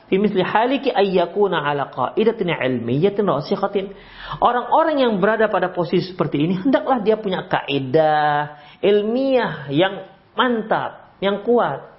[0.09, 3.93] fi misli haliki ayyakuna ala qaidatin ilmiyatin rasikhatin.
[4.41, 10.05] Orang-orang yang berada pada posisi seperti ini hendaklah dia punya kaidah ilmiah yang
[10.38, 11.94] mantap, yang kuat.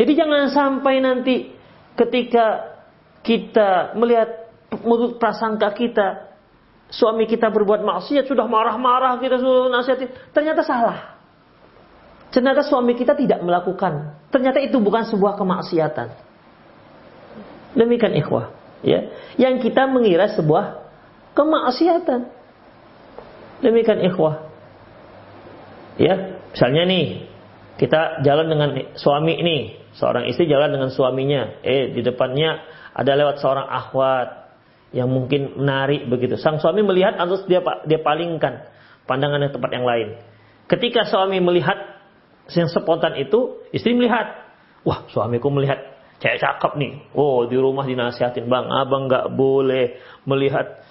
[0.00, 1.52] Jadi jangan sampai nanti
[1.92, 2.72] ketika
[3.20, 4.48] kita melihat
[4.80, 6.32] menurut prasangka kita
[6.88, 11.20] suami kita berbuat maksiat sudah marah-marah kita sudah nasihatin ternyata salah.
[12.32, 14.16] Ternyata suami kita tidak melakukan.
[14.32, 16.08] Ternyata itu bukan sebuah kemaksiatan.
[17.74, 18.54] Demikian ikhwah.
[18.86, 19.10] Ya.
[19.34, 20.78] Yang kita mengira sebuah
[21.34, 22.30] kemaksiatan.
[23.60, 24.46] Demikian ikhwah.
[25.98, 27.28] Ya, misalnya nih,
[27.76, 32.64] kita jalan dengan suami ini, seorang istri jalan dengan suaminya, eh di depannya
[32.96, 34.28] ada lewat seorang akhwat
[34.96, 36.40] yang mungkin menarik begitu.
[36.40, 38.66] Sang suami melihat terus dia dia palingkan
[39.04, 40.16] pandangan yang tempat yang lain.
[40.66, 42.00] Ketika suami melihat
[42.50, 44.50] yang spontan itu, istri melihat,
[44.82, 45.78] wah suamiku melihat
[46.18, 46.92] cewek cakep nih.
[47.14, 50.82] Oh, di rumah dinasihatin, "Bang, Abang nggak boleh melihat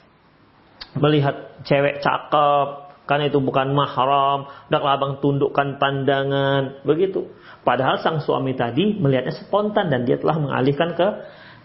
[0.95, 4.45] melihat cewek cakep karena itu bukan mahram.
[4.69, 7.25] Hendaklah Abang tundukkan pandangan." Begitu.
[7.65, 11.07] Padahal sang suami tadi melihatnya spontan dan dia telah mengalihkan ke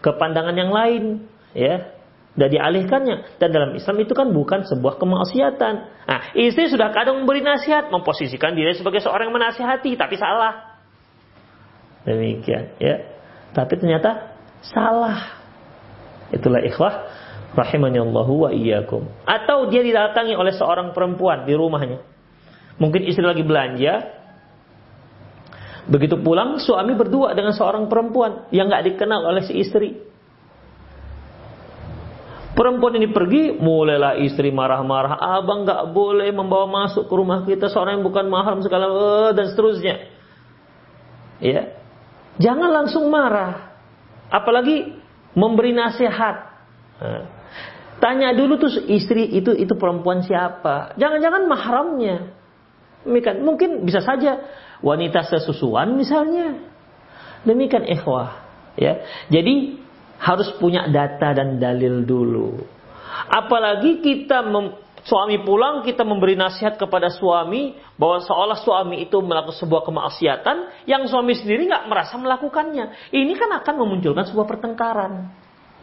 [0.01, 1.93] ke pandangan yang lain, ya.
[2.35, 3.39] Dan dialihkannya.
[3.39, 5.75] Dan dalam Islam itu kan bukan sebuah kemaksiatan.
[6.09, 10.75] Nah, istri sudah kadang memberi nasihat, memposisikan diri sebagai seorang yang menasihati, tapi salah.
[12.03, 13.15] Demikian, ya
[13.55, 14.35] tapi ternyata
[14.67, 15.39] salah.
[16.35, 17.07] Itulah ikhwah
[17.55, 19.07] rahimani Allah wa iyyakum.
[19.25, 22.03] Atau dia didatangi oleh seorang perempuan di rumahnya.
[22.77, 24.23] Mungkin istri lagi belanja.
[25.85, 29.95] Begitu pulang suami berdua dengan seorang perempuan yang nggak dikenal oleh si istri.
[32.55, 35.19] Perempuan ini pergi, mulailah istri marah-marah.
[35.19, 39.51] Abang nggak boleh membawa masuk ke rumah kita seorang yang bukan mahram segala uh, dan
[39.51, 40.07] seterusnya.
[41.43, 41.75] Ya,
[42.39, 43.75] jangan langsung marah.
[44.31, 44.95] Apalagi
[45.35, 46.47] memberi nasihat.
[47.03, 47.27] Nah,
[47.99, 50.95] tanya dulu tuh istri itu itu perempuan siapa?
[50.97, 52.17] Jangan-jangan mahramnya.
[53.45, 54.41] Mungkin bisa saja
[54.81, 56.61] wanita sesusuan misalnya.
[57.45, 58.45] Demikian ikhwah.
[58.75, 59.79] Ya, jadi
[60.19, 62.65] harus punya data dan dalil dulu.
[63.31, 64.75] Apalagi kita mem,
[65.07, 71.07] suami pulang kita memberi nasihat kepada suami bahwa seolah suami itu melakukan sebuah kemaksiatan yang
[71.07, 73.15] suami sendiri nggak merasa melakukannya.
[73.15, 75.31] Ini kan akan memunculkan sebuah pertengkaran.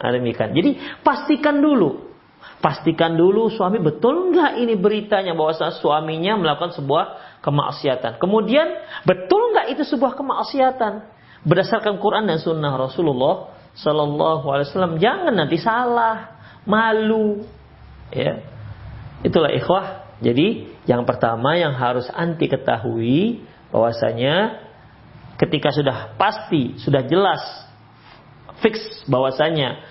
[0.00, 0.54] Demikian.
[0.56, 0.70] Jadi
[1.04, 2.12] pastikan dulu,
[2.58, 7.04] pastikan dulu suami betul nggak ini beritanya bahwa suaminya melakukan sebuah
[7.42, 8.18] kemaksiatan.
[8.18, 8.66] Kemudian
[9.06, 11.06] betul nggak itu sebuah kemaksiatan
[11.42, 14.94] berdasarkan Quran dan Sunnah Rasulullah Sallallahu Alaihi Wasallam.
[15.00, 17.46] Jangan nanti salah, malu,
[18.12, 18.42] ya.
[19.22, 20.18] Itulah ikhwah.
[20.22, 23.42] Jadi yang pertama yang harus anti ketahui
[23.74, 24.62] bahwasanya
[25.40, 27.42] ketika sudah pasti, sudah jelas,
[28.62, 29.82] fix bahwasanya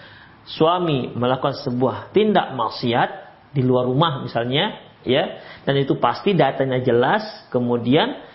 [0.48, 3.10] suami melakukan sebuah tindak maksiat
[3.52, 8.32] di luar rumah misalnya, ya, dan itu pasti datanya jelas, kemudian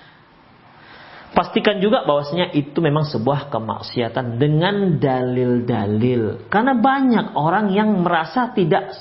[1.36, 6.48] Pastikan juga bahwasanya itu memang sebuah kemaksiatan dengan dalil-dalil.
[6.48, 8.96] Karena banyak orang yang merasa tidak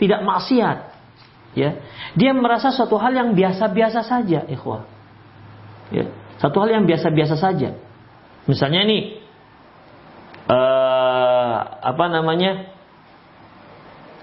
[0.00, 0.96] tidak maksiat.
[1.52, 1.84] Ya.
[2.16, 4.88] Dia merasa suatu hal yang biasa-biasa saja, ikhwah.
[5.92, 6.08] Ya.
[6.40, 7.76] Satu hal yang biasa-biasa saja.
[8.48, 9.20] Misalnya ini
[10.48, 10.73] uh,
[11.84, 12.72] apa namanya?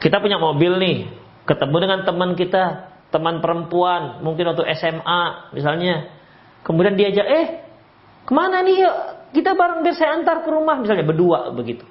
[0.01, 0.97] Kita punya mobil nih,
[1.45, 6.09] ketemu dengan teman kita, teman perempuan, mungkin waktu SMA misalnya
[6.61, 7.45] Kemudian diajak, eh
[8.21, 8.95] ke mana nih yuk?
[9.31, 11.87] Kita bareng biar saya antar ke rumah misalnya berdua begitu.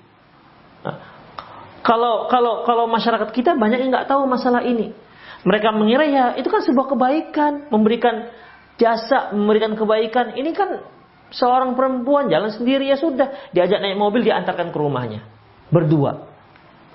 [0.87, 0.97] Nah,
[1.83, 4.95] kalau kalau kalau masyarakat kita banyak yang nggak tahu masalah ini.
[5.41, 8.29] Mereka mengira ya itu kan sebuah kebaikan, memberikan
[8.77, 10.37] jasa, memberikan kebaikan.
[10.37, 10.85] Ini kan
[11.33, 15.23] seorang perempuan jalan sendiri ya sudah diajak naik mobil diantarkan ke rumahnya
[15.71, 16.29] berdua.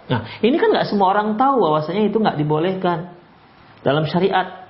[0.05, 3.17] Nah ini kan nggak semua orang tahu bahwasanya itu nggak dibolehkan
[3.81, 4.67] dalam syariat.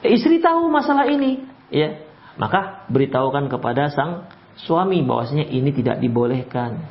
[0.00, 4.28] Istri tahu masalah ini, ya maka beritahukan kepada sang
[4.60, 6.84] suami bahwasanya ini tidak dibolehkan.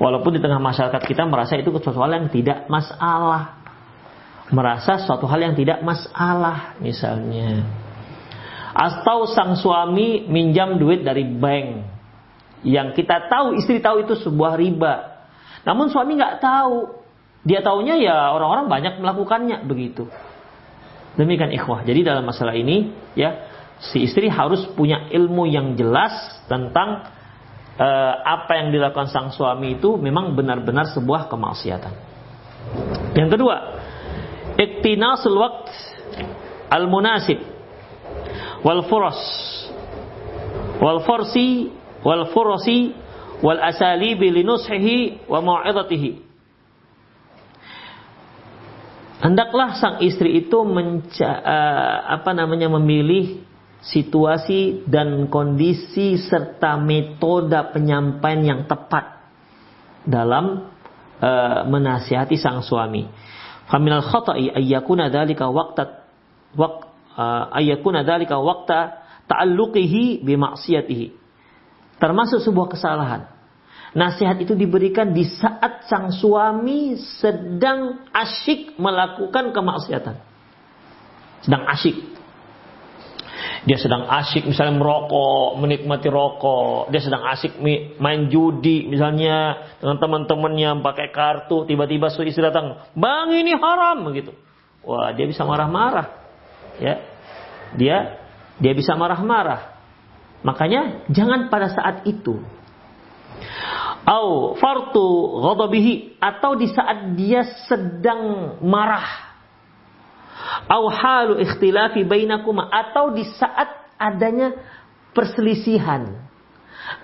[0.00, 3.60] Walaupun di tengah masyarakat kita merasa itu sesuatu yang tidak masalah.
[4.48, 7.68] Merasa suatu hal yang tidak masalah misalnya.
[8.72, 11.84] Atau sang suami minjam duit dari bank.
[12.64, 15.17] Yang kita tahu, istri tahu itu sebuah riba.
[15.66, 16.98] Namun suami nggak tahu.
[17.46, 20.10] Dia taunya ya orang-orang banyak melakukannya begitu.
[21.16, 21.82] Demikian ikhwah.
[21.82, 26.12] Jadi dalam masalah ini ya si istri harus punya ilmu yang jelas
[26.50, 27.08] tentang
[27.78, 31.94] uh, apa yang dilakukan sang suami itu memang benar-benar sebuah kemaksiatan.
[33.14, 33.56] Yang kedua,
[34.58, 35.70] iktinasul waqt
[36.68, 37.40] al-munasib
[38.60, 39.18] wal furas
[40.82, 41.70] wal fursi
[42.02, 42.92] wal furasi
[43.42, 46.26] wal asalibi linushihi wa mau'izatihi.
[49.18, 53.42] Hendaklah sang istri itu menca, uh, apa namanya memilih
[53.82, 59.26] situasi dan kondisi serta metode penyampaian yang tepat
[60.06, 60.70] dalam
[61.18, 63.10] uh, menasihati sang suami.
[63.66, 66.06] Faminal khata'i ayyakuna dzalika waqta
[66.54, 66.74] waq
[67.18, 71.17] uh, ayyakuna dzalika waqta ta'alluqihi bi ma'siyatihi.
[71.98, 73.26] Termasuk sebuah kesalahan.
[73.96, 80.16] Nasihat itu diberikan di saat sang suami sedang asyik melakukan kemaksiatan.
[81.42, 82.18] Sedang asyik
[83.66, 87.58] dia sedang asik misalnya merokok, menikmati rokok, dia sedang asik
[87.98, 94.32] main judi misalnya dengan teman-temannya pakai kartu, tiba-tiba suami istri datang, "Bang, ini haram." begitu.
[94.86, 96.06] Wah, dia bisa marah-marah.
[96.78, 97.02] Ya.
[97.74, 98.16] Dia
[98.56, 99.77] dia bisa marah-marah.
[100.46, 102.38] Makanya jangan pada saat itu.
[104.08, 105.06] Au fartu
[105.44, 109.28] ghadabihi atau di saat dia sedang marah
[110.68, 114.54] au halu ikhtilafi bainakuma atau di saat adanya
[115.16, 116.28] perselisihan.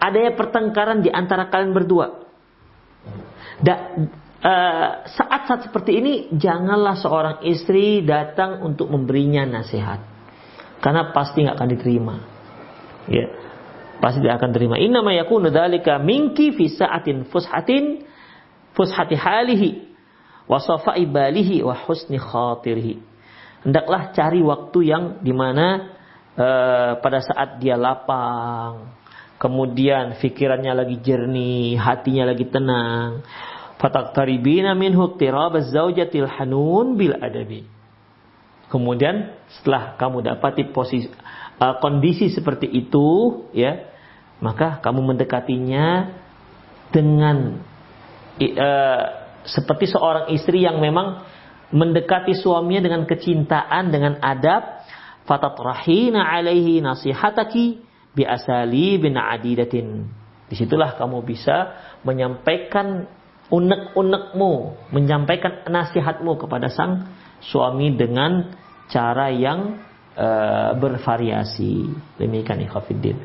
[0.00, 2.24] Adanya pertengkaran di antara kalian berdua.
[3.60, 3.74] Da,
[4.40, 10.00] uh, saat-saat seperti ini janganlah seorang istri datang untuk memberinya nasihat.
[10.80, 12.16] Karena pasti nggak akan diterima.
[13.10, 13.26] Ya.
[14.00, 14.76] Pasti tidak akan terima.
[14.76, 18.04] Inna ma yakunu dzalika minki fi sa'atin fushatin
[18.74, 19.70] fushati halihi
[20.44, 23.14] wa safai balihi wa husni khatirihi
[23.64, 25.96] hendaklah cari waktu yang di mana
[26.36, 28.92] uh, pada saat dia lapang,
[29.40, 33.24] kemudian pikirannya lagi jernih, hatinya lagi tenang,
[33.80, 37.66] Fataqtaribina minhu tirab zaujatil hanun bil adabi.
[38.70, 41.10] Kemudian setelah kamu dapati posisi
[41.60, 43.06] uh, kondisi seperti itu,
[43.54, 43.90] ya,
[44.42, 46.16] maka kamu mendekatinya
[46.90, 47.62] dengan
[48.40, 49.02] uh,
[49.44, 51.26] seperti seorang istri yang memang
[51.74, 54.86] mendekati suaminya dengan kecintaan, dengan adab,
[55.26, 57.82] fatatrahina alaihi nasihataki
[58.14, 60.06] bi asali bin adidatin.
[60.46, 61.74] Di situlah kamu bisa
[62.04, 63.08] menyampaikan
[63.48, 64.52] unek-unekmu,
[64.92, 67.10] menyampaikan nasihatmu kepada sang
[67.44, 68.54] suami dengan
[68.88, 69.83] cara yang
[70.16, 71.90] uh, bervariasi.
[72.18, 73.18] Demikian ikhafidin.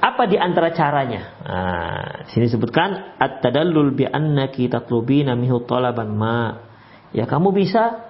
[0.00, 1.22] Apa di antara caranya?
[1.44, 6.56] Nah, sini sebutkan at-tadallul bi annaki tatlubina minhu talaban ma.
[7.12, 8.00] Ya, kamu bisa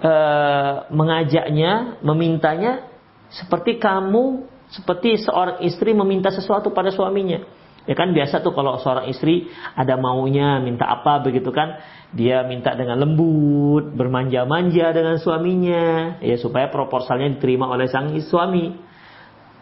[0.00, 2.88] uh, mengajaknya, memintanya
[3.28, 7.44] seperti kamu seperti seorang istri meminta sesuatu pada suaminya.
[7.84, 11.84] Ya kan biasa tuh kalau seorang istri ada maunya minta apa begitu kan,
[12.16, 18.72] dia minta dengan lembut, bermanja-manja dengan suaminya, ya supaya proposalnya diterima oleh sang suami.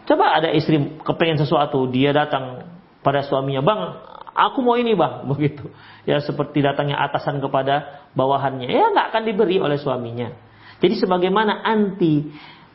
[0.07, 2.63] Coba ada istri kepengen sesuatu, dia datang
[3.03, 3.81] pada suaminya, bang,
[4.31, 5.67] aku mau ini bang, begitu.
[6.07, 10.31] Ya seperti datangnya atasan kepada bawahannya, ya nggak akan diberi oleh suaminya.
[10.79, 12.31] Jadi sebagaimana anti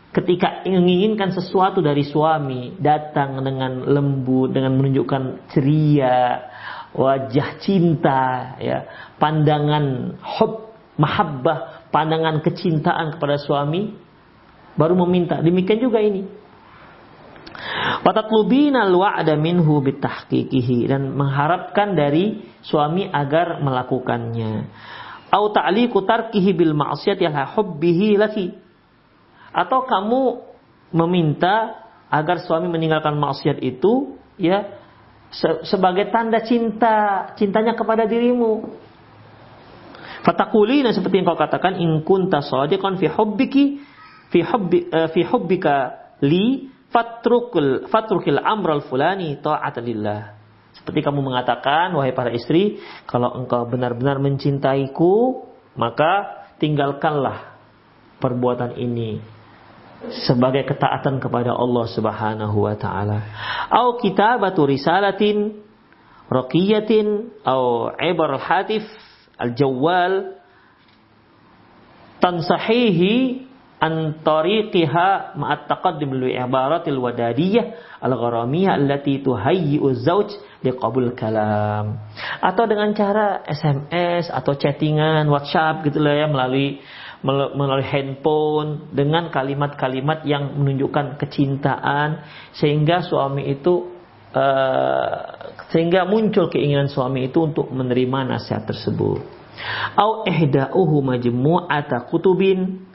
[0.09, 6.48] ketika menginginkan sesuatu dari suami datang dengan lembut dengan menunjukkan ceria
[6.96, 8.78] wajah cinta ya
[9.20, 13.94] pandangan hub mahabbah pandangan kecintaan kepada suami
[14.78, 15.42] baru meminta.
[15.42, 16.24] Demikian juga ini.
[18.06, 18.86] Watatlubina
[19.34, 24.52] minhu bitahqiqihi dan mengharapkan dari suami agar melakukannya.
[25.34, 28.67] Au ta'liqu tarkihi bil ma'siyati hubbihi laki
[29.59, 30.22] atau kamu
[30.94, 34.78] meminta agar suami meninggalkan maksiat itu ya
[35.28, 38.70] se sebagai tanda cinta cintanya kepada dirimu.
[40.22, 43.64] Fatakulina seperti yang kau katakan in kunta shadiqan fi hubbiki
[44.30, 45.76] fi hubbi uh, fi hubbika
[46.22, 50.22] li fatrukul fatrukil amral fulani ta'atan lillah.
[50.72, 55.44] Seperti kamu mengatakan wahai para istri kalau engkau benar-benar mencintaiku
[55.76, 57.59] maka tinggalkanlah
[58.22, 59.38] perbuatan ini
[60.07, 63.18] sebagai ketaatan kepada Allah Subhanahu wa taala.
[63.66, 65.59] Au kitabatu risalatin
[66.30, 68.86] raqiyatin au ibar hatif
[69.34, 70.38] al-jawwal
[72.22, 73.46] tansahihi
[73.78, 80.34] an tariqiha ma'at taqaddim li ibaratil wadadiyah al-gharamiyah allati tuhayyi'u zawj
[80.66, 82.03] liqabul kalam
[82.42, 86.82] atau dengan cara SMS atau chattingan WhatsApp gitu lah ya melalui
[87.22, 92.22] melalui handphone dengan kalimat-kalimat yang menunjukkan kecintaan
[92.54, 93.90] sehingga suami itu
[94.30, 95.18] uh,
[95.74, 99.20] sehingga muncul keinginan suami itu untuk menerima nasihat tersebut.
[99.98, 102.86] Au ihda'uhu majmu'ata kutubin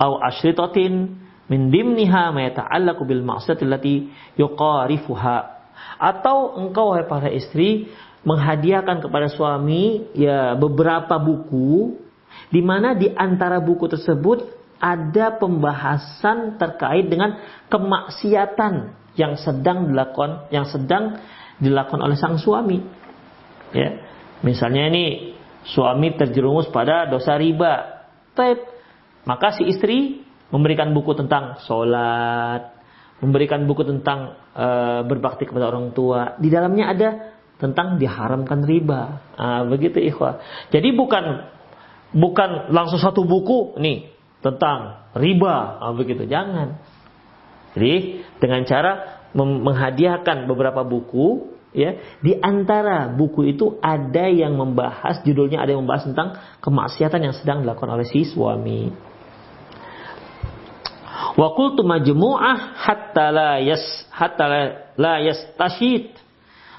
[0.00, 1.20] au ashritatin
[1.52, 4.08] min dimniha ma yata'allaqu bil ma'siyati allati
[4.40, 5.60] yuqarifuha.
[6.00, 7.92] Atau engkau wahai para istri
[8.24, 12.07] menghadiahkan kepada suami ya beberapa buku
[12.48, 17.34] di mana di antara buku tersebut ada pembahasan terkait dengan
[17.66, 21.18] kemaksiatan yang sedang dilakukan yang sedang
[21.58, 22.78] dilakukan oleh sang suami.
[23.74, 24.06] Ya.
[24.46, 25.34] Misalnya ini
[25.66, 28.06] suami terjerumus pada dosa riba.
[28.38, 28.62] Taip.
[29.26, 32.72] Maka si istri memberikan buku tentang sholat,
[33.20, 34.66] memberikan buku tentang e,
[35.04, 36.38] berbakti kepada orang tua.
[36.38, 37.08] Di dalamnya ada
[37.58, 39.34] tentang diharamkan riba.
[39.34, 40.38] Nah, begitu ikhwah.
[40.70, 41.24] Jadi bukan
[42.12, 44.08] bukan langsung satu buku nih
[44.40, 46.24] tentang riba ah, begitu.
[46.24, 46.78] Jangan.
[47.76, 48.92] Jadi dengan cara
[49.36, 56.08] menghadiahkan beberapa buku ya di antara buku itu ada yang membahas judulnya ada yang membahas
[56.08, 58.88] tentang kemaksiatan yang sedang dilakukan oleh si suami.
[61.38, 64.44] Wa qultu majmu'ah hatta la yas hatta
[64.96, 66.16] la yastashid.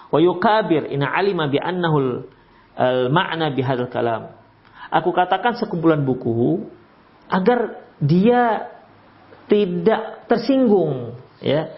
[0.09, 2.25] Wa yukabir in alima bi annahu
[2.73, 4.38] al ma'na bi hadzal kalam
[4.89, 6.65] Aku katakan sekumpulan buku
[7.29, 8.73] agar dia
[9.45, 11.73] tidak tersinggung, ya,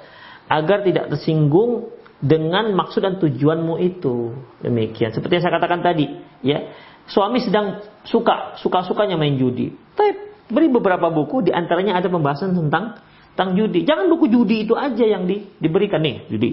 [0.47, 1.91] agar tidak tersinggung
[2.23, 4.35] dengan maksud dan tujuanmu itu.
[4.63, 5.11] Demikian.
[5.11, 6.07] Seperti yang saya katakan tadi,
[6.43, 6.71] ya.
[7.09, 9.73] Suami sedang suka, suka-sukanya main judi.
[9.97, 10.11] Tapi
[10.47, 13.01] beri beberapa buku, di antaranya ada pembahasan tentang
[13.33, 13.83] tentang judi.
[13.83, 16.51] Jangan buku judi itu aja yang di, diberikan nih, judi.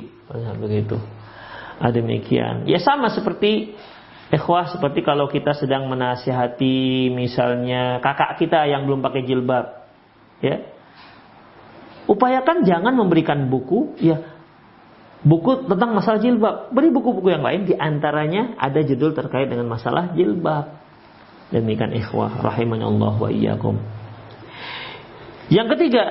[0.59, 0.97] Begitu.
[1.79, 2.67] Ada demikian.
[2.67, 3.77] Ya sama seperti
[4.29, 9.89] Ikhwah seperti kalau kita sedang menasihati misalnya kakak kita yang belum pakai jilbab.
[10.45, 10.69] Ya.
[12.05, 14.39] Upayakan jangan memberikan buku ya
[15.25, 16.71] buku tentang masalah jilbab.
[16.71, 20.77] Beri buku-buku yang lain di antaranya ada judul terkait dengan masalah jilbab.
[21.49, 23.81] Demikian ikhwah rahimani Allah wa iyyakum.
[25.49, 26.05] Yang ketiga,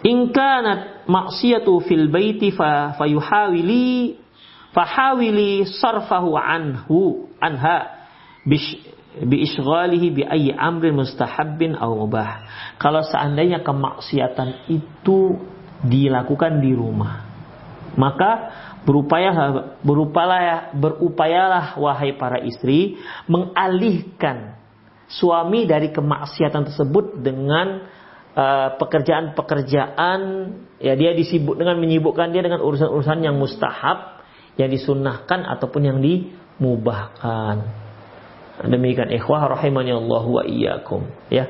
[0.00, 4.16] ingkanat maksiatu fil baiti fa fayuhawili
[4.78, 8.06] fahawili sarfahu anhu anha
[8.46, 12.46] bi isghalihi bi ayyi amrin mustahabbin aw mubah.
[12.78, 15.34] Kalau seandainya kemaksiatan itu
[15.82, 17.26] dilakukan di rumah,
[17.98, 18.54] maka
[18.86, 19.34] berupaya
[19.82, 22.94] berupalah berupayalah wahai para istri
[23.26, 24.54] mengalihkan
[25.10, 27.82] suami dari kemaksiatan tersebut dengan
[28.38, 30.20] uh, pekerjaan-pekerjaan
[30.78, 34.17] ya dia disibuk dengan menyibukkan dia dengan urusan-urusan yang mustahab
[34.58, 37.62] yang disunnahkan ataupun yang dimubahkan
[38.66, 41.46] demikian ikhwah rahimani Allah wa iyyakum ya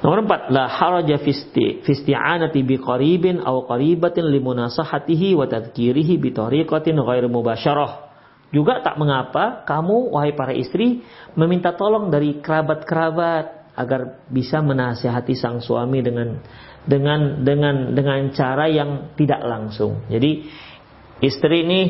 [0.00, 6.96] Nomor empat, la haraja fisti fisti'anati bi qaribin aw qaribatin limunasahatihi wa tadhkirihi bi tariqatin
[6.96, 8.08] ghair mubasyarah.
[8.48, 11.04] Juga tak mengapa kamu wahai para istri
[11.36, 16.40] meminta tolong dari kerabat-kerabat agar bisa menasihati sang suami dengan
[16.82, 20.08] dengan dengan dengan cara yang tidak langsung.
[20.08, 20.48] Jadi
[21.20, 21.80] istri ini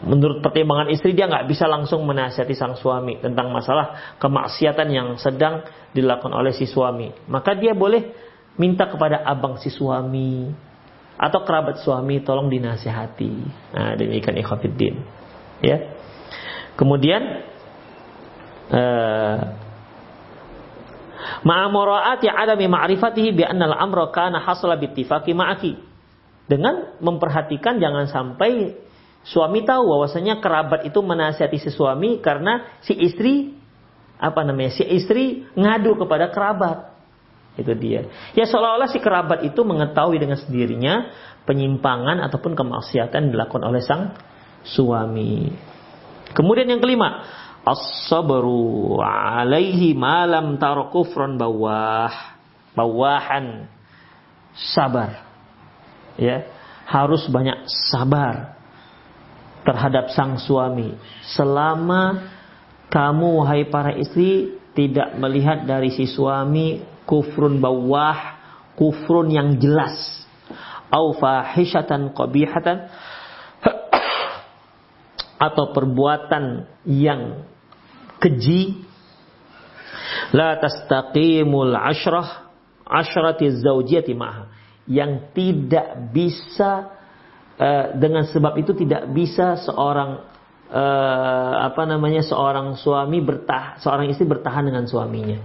[0.00, 5.66] menurut pertimbangan istri dia nggak bisa langsung menasihati sang suami tentang masalah kemaksiatan yang sedang
[5.92, 7.12] dilakukan oleh si suami.
[7.28, 8.08] Maka dia boleh
[8.56, 10.48] minta kepada abang si suami
[11.20, 13.32] atau kerabat suami tolong dinasihati.
[13.76, 14.94] Nah, demikian ikhwatiddin.
[15.60, 16.00] Ya.
[16.80, 17.44] Kemudian
[18.72, 19.38] uh,
[21.40, 25.89] Ma'amuraati adami ma'rifatihi bi anna al-amra kana hasala ma'aki.
[26.50, 28.74] Dengan memperhatikan jangan sampai
[29.20, 33.52] Suami tahu bahwasanya kerabat itu menasihati si suami karena si istri
[34.16, 34.72] apa namanya?
[34.72, 36.96] Si istri ngadu kepada kerabat.
[37.60, 38.08] Itu dia.
[38.32, 41.12] Ya seolah-olah si kerabat itu mengetahui dengan sendirinya
[41.44, 44.16] penyimpangan ataupun kemaksiatan dilakukan oleh sang
[44.64, 45.52] suami.
[46.32, 47.26] Kemudian yang kelima,
[47.68, 52.40] as-sabru alaihi malam tarakufron bawah.
[52.72, 53.68] Bawahan
[54.56, 55.29] sabar.
[56.18, 56.46] Ya,
[56.90, 58.58] harus banyak sabar
[59.62, 60.96] terhadap sang suami.
[61.36, 62.30] Selama
[62.90, 68.40] kamu wahai para istri tidak melihat dari si suami kufrun bawah
[68.74, 70.26] kufrun yang jelas.
[70.90, 72.90] Au fahishatan qabihatan
[75.46, 77.46] atau perbuatan yang
[78.18, 78.82] keji.
[80.34, 82.50] La tastaqimul ashrah
[82.82, 87.00] ashrati zaujiyati ma'ha yang tidak bisa
[87.60, 90.24] Eh, dengan sebab itu tidak bisa seorang
[90.72, 95.36] uh, apa namanya seorang suami bertah seorang istri bertahan dengan suaminya.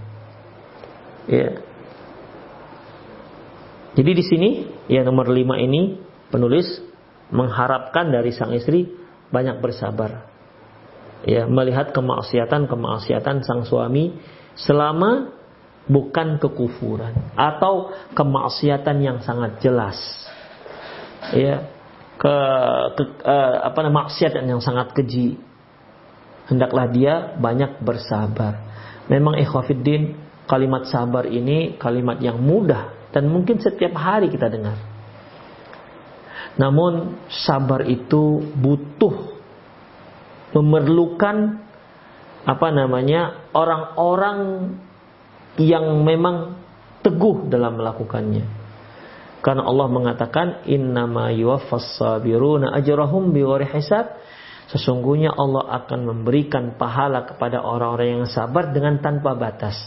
[1.28, 1.60] Ya.
[4.00, 4.48] Jadi di sini
[4.88, 6.00] ya nomor lima ini
[6.32, 6.80] penulis
[7.28, 8.88] mengharapkan dari sang istri
[9.28, 10.24] banyak bersabar.
[11.28, 14.16] Ya, melihat kemaksiatan kemaksiatan sang suami
[14.56, 15.35] selama
[15.86, 19.98] bukan kekufuran atau kemaksiatan yang sangat jelas.
[21.34, 21.66] Ya,
[22.18, 22.34] ke,
[22.94, 25.38] ke uh, apa namanya maksiat yang sangat keji.
[26.46, 28.62] Hendaklah dia banyak bersabar.
[29.10, 30.14] Memang ikhwafiddin
[30.46, 34.78] kalimat sabar ini kalimat yang mudah dan mungkin setiap hari kita dengar.
[36.56, 39.36] Namun sabar itu butuh
[40.54, 41.66] memerlukan
[42.46, 44.38] apa namanya orang-orang
[45.56, 46.58] yang memang
[47.00, 48.66] teguh dalam melakukannya
[49.46, 54.18] karena Allah mengatakan innama yuwaffas sabiruna ajrahum bighairi hisab.
[54.66, 59.78] Sesungguhnya Allah akan memberikan pahala kepada orang-orang yang sabar dengan tanpa batas.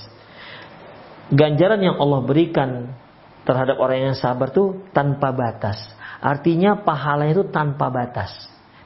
[1.36, 2.96] Ganjaran yang Allah berikan
[3.44, 5.76] terhadap orang yang sabar itu tanpa batas.
[6.24, 8.32] Artinya pahala itu tanpa batas.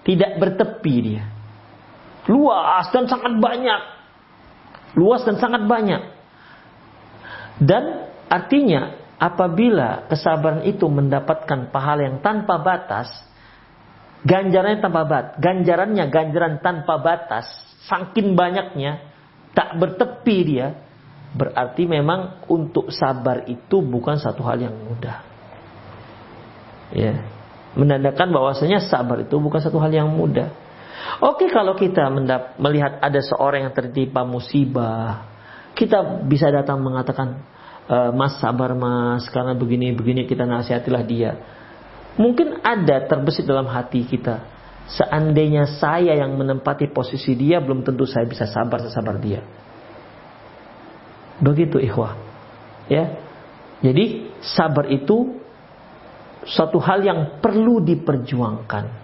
[0.01, 1.29] Tidak bertepi dia.
[2.25, 3.81] Luas dan sangat banyak.
[4.97, 6.01] Luas dan sangat banyak.
[7.59, 13.09] Dan artinya apabila kesabaran itu mendapatkan pahala yang tanpa batas,
[14.25, 17.45] ganjarannya tanpa batas, ganjarannya ganjaran tanpa batas,
[17.85, 18.99] saking banyaknya,
[19.53, 20.75] tak bertepi dia,
[21.33, 25.17] berarti memang untuk sabar itu bukan satu hal yang mudah.
[26.93, 27.25] Ya,
[27.73, 30.53] menandakan bahwasanya sabar itu bukan satu hal yang mudah.
[31.19, 32.07] Oke kalau kita
[32.57, 35.32] melihat ada seorang yang tertimpa musibah,
[35.73, 37.41] kita bisa datang mengatakan,
[37.83, 41.35] Eh, mas sabar mas karena begini begini kita nasihatilah dia.
[42.15, 44.39] Mungkin ada terbesit dalam hati kita
[44.87, 49.43] seandainya saya yang menempati posisi dia belum tentu saya bisa sabar sesabar dia.
[51.43, 52.15] Begitu ikhwah.
[52.87, 53.19] Ya.
[53.83, 55.43] Jadi sabar itu
[56.47, 59.03] satu hal yang perlu diperjuangkan.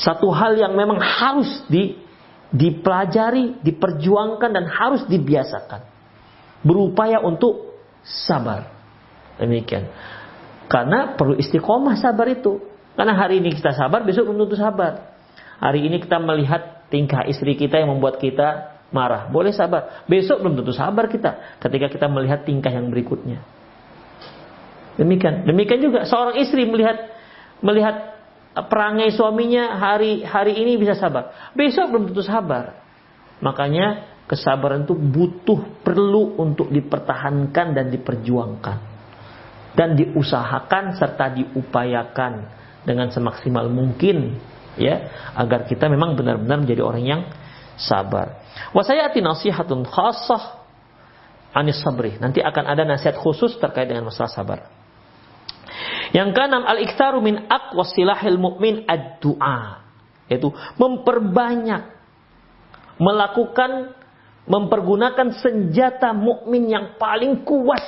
[0.00, 2.00] Satu hal yang memang harus di,
[2.52, 5.82] dipelajari, diperjuangkan dan harus dibiasakan.
[6.62, 8.70] Berupaya untuk sabar.
[9.40, 9.88] Demikian.
[10.68, 12.60] Karena perlu istiqomah sabar itu.
[12.92, 15.16] Karena hari ini kita sabar, besok belum tentu sabar.
[15.58, 19.32] Hari ini kita melihat tingkah istri kita yang membuat kita marah.
[19.32, 20.04] Boleh sabar.
[20.04, 23.40] Besok belum tentu sabar kita ketika kita melihat tingkah yang berikutnya.
[25.00, 25.48] Demikian.
[25.48, 27.00] Demikian juga seorang istri melihat
[27.64, 28.11] melihat
[28.52, 31.52] perangai suaminya hari hari ini bisa sabar.
[31.56, 32.84] Besok belum tentu sabar.
[33.40, 38.78] Makanya kesabaran itu butuh perlu untuk dipertahankan dan diperjuangkan
[39.72, 42.32] dan diusahakan serta diupayakan
[42.84, 44.36] dengan semaksimal mungkin
[44.76, 47.22] ya agar kita memang benar-benar menjadi orang yang
[47.80, 48.40] sabar.
[48.76, 50.60] Wasayati nasihatun khassah
[51.56, 52.16] anis sabri.
[52.20, 54.60] Nanti akan ada nasihat khusus terkait dengan masalah sabar.
[56.12, 59.80] Yang keenam al-iktsaru min aqwa silahil mu'min ad-du'a.
[60.28, 61.82] Yaitu memperbanyak
[63.00, 63.96] melakukan
[64.44, 67.80] mempergunakan senjata mukmin yang paling kuat.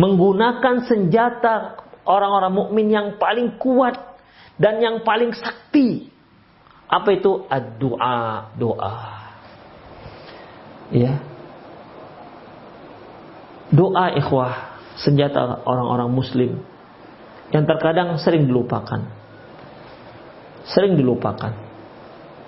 [0.00, 3.94] Menggunakan senjata orang-orang mukmin yang paling kuat
[4.56, 6.10] dan yang paling sakti.
[6.88, 7.46] Apa itu?
[7.46, 8.94] Ad-du'a, doa.
[10.88, 11.20] Ya.
[13.74, 16.50] Doa ikhwah senjata orang-orang muslim
[17.50, 19.04] yang terkadang sering dilupakan.
[20.64, 21.52] Sering dilupakan.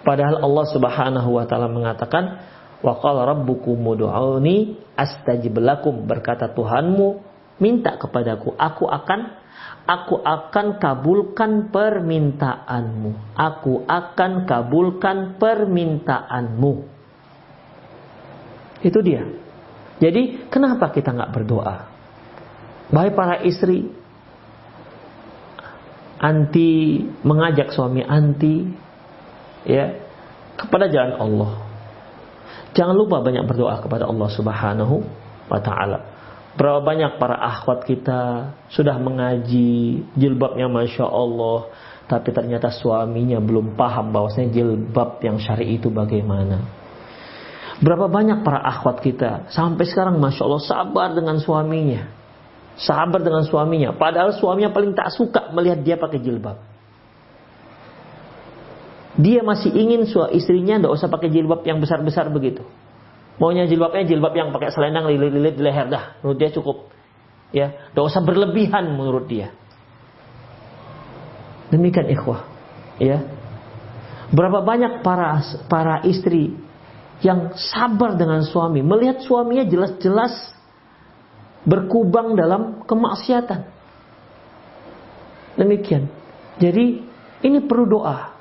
[0.07, 2.39] Padahal Allah Subhanahu wa taala mengatakan,
[2.83, 7.23] "Wa qala rabbukum ud'uni astajib lakum." Berkata Tuhanmu,
[7.59, 9.21] "Minta kepadaku, aku akan
[9.87, 13.35] aku akan kabulkan permintaanmu.
[13.35, 16.73] Aku akan kabulkan permintaanmu."
[18.87, 19.27] Itu dia.
[19.99, 21.96] Jadi, kenapa kita nggak berdoa?
[22.87, 23.91] Baik para istri
[26.23, 28.63] anti mengajak suami anti
[29.67, 29.99] ya
[30.55, 31.53] kepada jalan Allah.
[32.77, 34.97] Jangan lupa banyak berdoa kepada Allah Subhanahu
[35.51, 36.17] wa taala.
[36.57, 41.69] Berapa banyak para akhwat kita sudah mengaji jilbabnya Masya Allah
[42.09, 46.65] Tapi ternyata suaminya belum paham bahwasanya jilbab yang syari itu bagaimana
[47.85, 52.16] Berapa banyak para akhwat kita Sampai sekarang Masya Allah sabar dengan suaminya
[52.77, 53.97] Sahabat dengan suaminya.
[53.97, 56.61] Padahal suaminya paling tak suka melihat dia pakai jilbab.
[59.17, 60.05] Dia masih ingin
[60.37, 62.61] istrinya tidak usah pakai jilbab yang besar-besar begitu.
[63.41, 66.21] Maunya jilbabnya jilbab yang pakai selendang lilit-lilit di leher dah.
[66.21, 66.93] Menurut dia cukup.
[67.53, 69.53] Ya, tidak usah berlebihan menurut dia.
[71.73, 72.45] Demikian ikhwah.
[73.01, 73.25] Ya.
[74.33, 76.57] Berapa banyak para para istri
[77.25, 80.56] yang sabar dengan suami, melihat suaminya jelas-jelas
[81.67, 83.67] berkubang dalam kemaksiatan.
[85.59, 86.07] Demikian.
[86.63, 87.03] Jadi
[87.43, 88.33] ini perlu doa.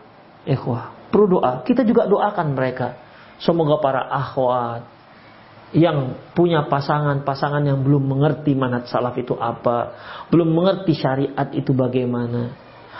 [0.45, 1.65] Ikhwah, perlu doa.
[1.65, 3.01] Kita juga doakan mereka.
[3.41, 4.95] Semoga para akhwat
[5.75, 9.97] yang punya pasangan-pasangan yang belum mengerti manat salaf itu apa,
[10.31, 12.55] belum mengerti syariat itu bagaimana,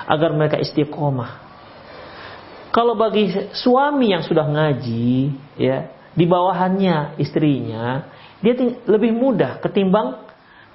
[0.10, 1.46] agar mereka istiqomah.
[2.76, 8.12] Kalau bagi suami yang sudah ngaji, ya, di bawahannya istrinya,
[8.44, 8.54] dia
[8.88, 10.26] lebih mudah ketimbang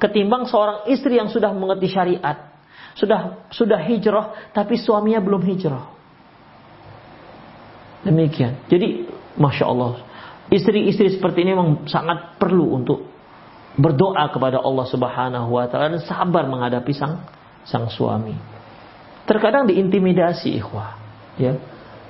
[0.00, 2.56] ketimbang seorang istri yang sudah mengerti syariat,
[2.96, 5.92] sudah sudah hijrah tapi suaminya belum hijrah.
[8.00, 8.64] Demikian.
[8.64, 9.04] Jadi,
[9.36, 10.00] masya Allah,
[10.48, 13.04] istri-istri seperti ini memang sangat perlu untuk
[13.76, 17.28] berdoa kepada Allah Subhanahu Wa Taala dan sabar menghadapi sang
[17.68, 18.34] sang suami.
[19.28, 20.96] Terkadang diintimidasi, ikhwah,
[21.36, 21.54] ya.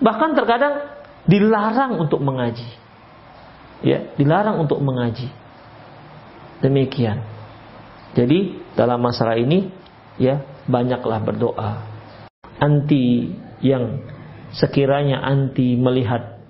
[0.01, 0.89] Bahkan terkadang
[1.29, 2.80] dilarang untuk mengaji.
[3.81, 5.33] Ya, dilarang untuk mengaji.
[6.61, 7.25] Demikian.
[8.13, 9.73] Jadi dalam masalah ini
[10.21, 11.71] ya banyaklah berdoa.
[12.61, 13.33] Anti
[13.65, 14.05] yang
[14.53, 16.43] sekiranya anti melihat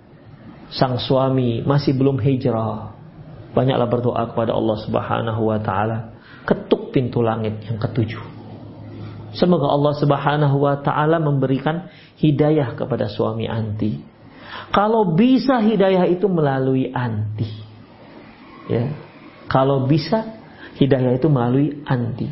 [0.74, 2.96] sang suami masih belum hijrah,
[3.54, 6.18] banyaklah berdoa kepada Allah Subhanahu wa taala.
[6.42, 8.22] Ketuk pintu langit yang ketujuh.
[9.30, 11.86] Semoga Allah Subhanahu wa taala memberikan
[12.18, 14.09] hidayah kepada suami anti.
[14.70, 17.50] Kalau bisa hidayah itu melalui anti.
[18.70, 18.94] Ya,
[19.50, 20.38] kalau bisa
[20.78, 22.30] hidayah itu melalui anti.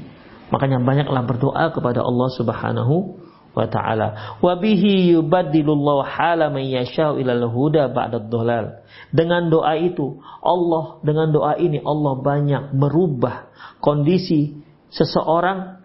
[0.48, 3.18] Makanya banyaklah berdoa kepada Allah Subhanahu
[3.58, 4.38] wa taala.
[4.38, 8.86] Wa bihi yubaddilullahu hala man yasha'u ilal huda ba'da dhalal.
[9.10, 13.50] Dengan doa itu Allah dengan doa ini Allah banyak merubah
[13.82, 14.62] kondisi
[14.94, 15.82] seseorang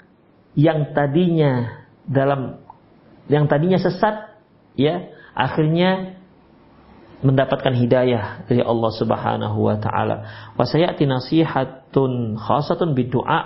[0.54, 2.62] yang tadinya dalam
[3.26, 4.38] yang tadinya sesat
[4.78, 6.22] ya akhirnya
[7.24, 10.18] mendapatkan hidayah dari Allah Subhanahu wa taala.
[10.60, 13.42] Wa sayati nasihatun khasatun bidu'a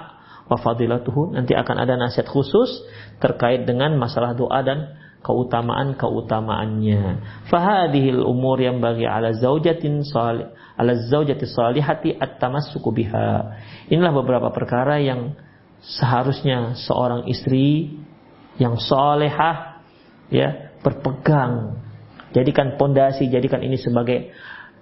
[0.50, 1.38] wa fadilatuhu.
[1.38, 2.84] Nanti akan ada nasihat khusus
[3.22, 7.04] terkait dengan masalah doa dan keutamaan-keutamaannya.
[7.48, 13.58] Fahadihil umur yang bagi ala zaujatin salih ala zaujati salihati at-tamassuku biha.
[13.90, 15.34] Inilah beberapa perkara yang
[15.82, 17.98] seharusnya seorang istri
[18.62, 19.82] yang solehah
[20.30, 21.82] ya berpegang
[22.38, 24.30] jadikan pondasi jadikan ini sebagai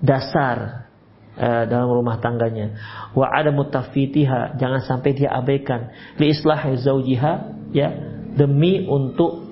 [0.03, 0.91] dasar
[1.39, 2.76] uh, dalam rumah tangganya
[3.16, 7.34] wa ada mutafitiha jangan sampai dia abaikan li islahi zaujiha
[7.72, 7.89] ya
[8.36, 9.47] demi untuk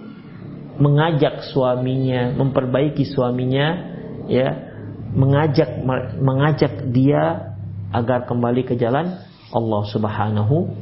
[0.75, 3.95] mengajak suaminya memperbaiki suaminya
[4.27, 4.73] ya
[5.13, 5.79] mengajak
[6.19, 7.53] mengajak dia
[7.93, 9.21] agar kembali ke jalan
[9.53, 10.73] Allah Subhanahu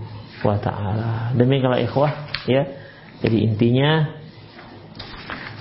[0.41, 1.35] wa taala.
[1.35, 2.11] Demikianlah ikhwah
[2.47, 2.63] ya.
[3.21, 4.17] Jadi intinya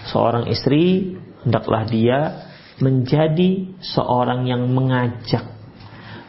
[0.08, 2.18] seorang istri hendaklah dia
[2.80, 5.44] menjadi seorang yang mengajak.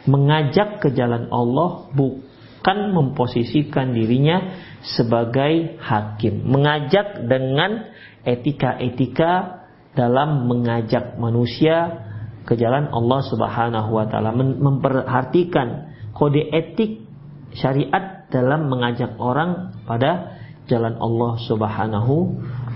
[0.04, 7.86] Mengajak ke jalan Allah bukan memposisikan dirinya sebagai hakim, mengajak dengan
[8.26, 9.62] etika-etika
[9.94, 12.02] dalam mengajak manusia
[12.42, 17.06] ke jalan Allah Subhanahu wa taala, memperhatikan kode etik
[17.54, 22.14] syariat dalam mengajak orang pada jalan Allah Subhanahu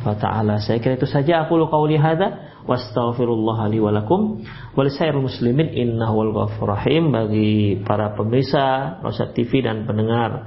[0.06, 0.62] wa taala.
[0.62, 4.46] Saya kira itu saja aku lu qauli hadza wastaghfirullah li wa lakum
[4.78, 10.46] wal muslimin innahu wal rahim bagi para pemirsa Rosat TV dan pendengar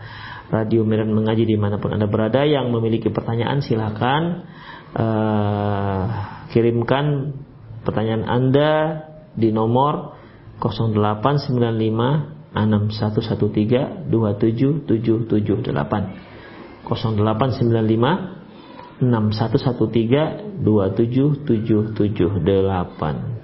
[0.50, 4.50] Radio Miran Mengaji di mana pun Anda berada yang memiliki pertanyaan silakan
[4.98, 6.04] uh,
[6.50, 7.38] kirimkan
[7.86, 9.06] pertanyaan Anda
[9.38, 10.18] di nomor
[10.60, 18.39] 0895 6113 27778 0895
[19.02, 23.40] 6113 27778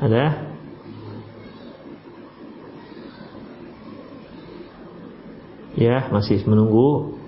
[0.00, 0.48] Ada?
[5.76, 7.19] Ya, masih menunggu.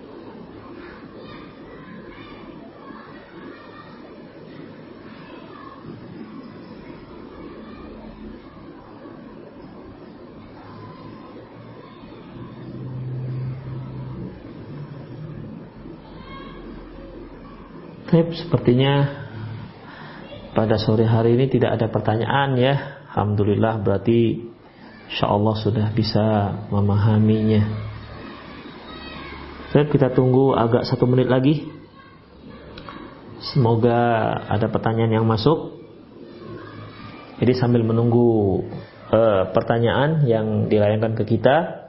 [18.13, 19.25] Tapi sepertinya
[20.53, 23.01] pada sore hari ini tidak ada pertanyaan ya.
[23.09, 24.53] Alhamdulillah berarti
[25.09, 27.89] insya Allah sudah bisa memahaminya.
[29.73, 31.65] Baik, kita tunggu agak satu menit lagi.
[33.41, 35.81] Semoga ada pertanyaan yang masuk.
[37.41, 38.61] Jadi sambil menunggu
[39.09, 41.89] uh, pertanyaan yang dilayangkan ke kita,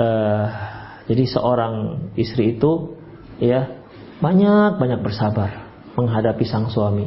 [0.00, 0.46] uh,
[1.04, 2.96] jadi seorang istri itu
[3.44, 3.83] ya
[4.22, 7.06] banyak banyak bersabar menghadapi sang suami.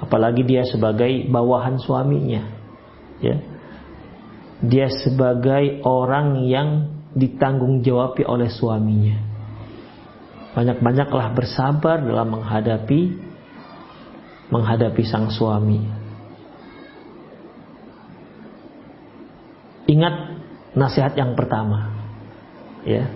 [0.00, 2.48] Apalagi dia sebagai bawahan suaminya,
[3.20, 3.36] ya.
[4.60, 6.68] Dia sebagai orang yang
[7.16, 9.16] ditanggung jawabi oleh suaminya.
[10.50, 13.30] Banyak-banyaklah bersabar dalam menghadapi
[14.50, 15.80] menghadapi sang suami.
[19.90, 20.14] Ingat
[20.74, 21.94] nasihat yang pertama.
[22.82, 23.10] Ya.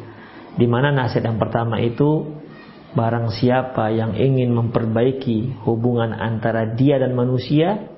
[0.55, 2.39] Di mana nasihat yang pertama itu
[2.95, 7.91] barang siapa yang ingin memperbaiki hubungan antara dia dan manusia,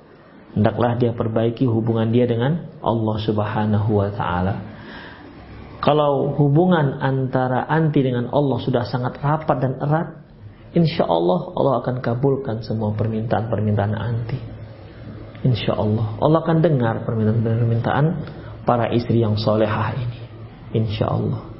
[0.56, 4.54] hendaklah dia perbaiki hubungan dia dengan Allah Subhanahu wa taala.
[5.84, 10.08] Kalau hubungan antara anti dengan Allah sudah sangat rapat dan erat,
[10.72, 14.40] insya Allah Allah akan kabulkan semua permintaan-permintaan anti.
[15.44, 18.06] Insya Allah Allah akan dengar permintaan-permintaan
[18.64, 20.18] para istri yang solehah ini.
[20.74, 21.55] Insya Allah.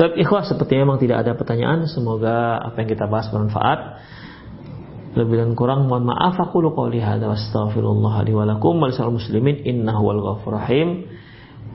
[0.00, 1.84] Tapi ikhwah sepertinya memang tidak ada pertanyaan.
[1.84, 4.00] Semoga apa yang kita bahas bermanfaat.
[5.12, 9.60] Lebih dan kurang mohon maaf aku lu qouli hadza wa astaghfirullah li wa lakum muslimin
[9.60, 11.04] innahu wal ghafur rahim.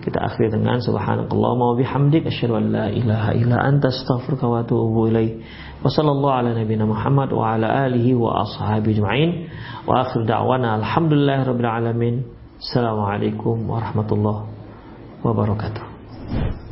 [0.01, 5.05] Kita akhiri dengan subhanakallahumma wa bihamdik asyhadu an la ilaha illa anta astaghfiruka wa atubu
[5.13, 5.45] ilaik.
[5.85, 9.29] Wa sallallahu ala nabiyyina Muhammad wa ala alihi wa ashabihi ajma'in.
[9.85, 12.25] Wa akhir da'wana alhamdulillahirabbil alamin.
[12.57, 14.49] Assalamualaikum warahmatullahi
[15.21, 16.64] wabarakatuh.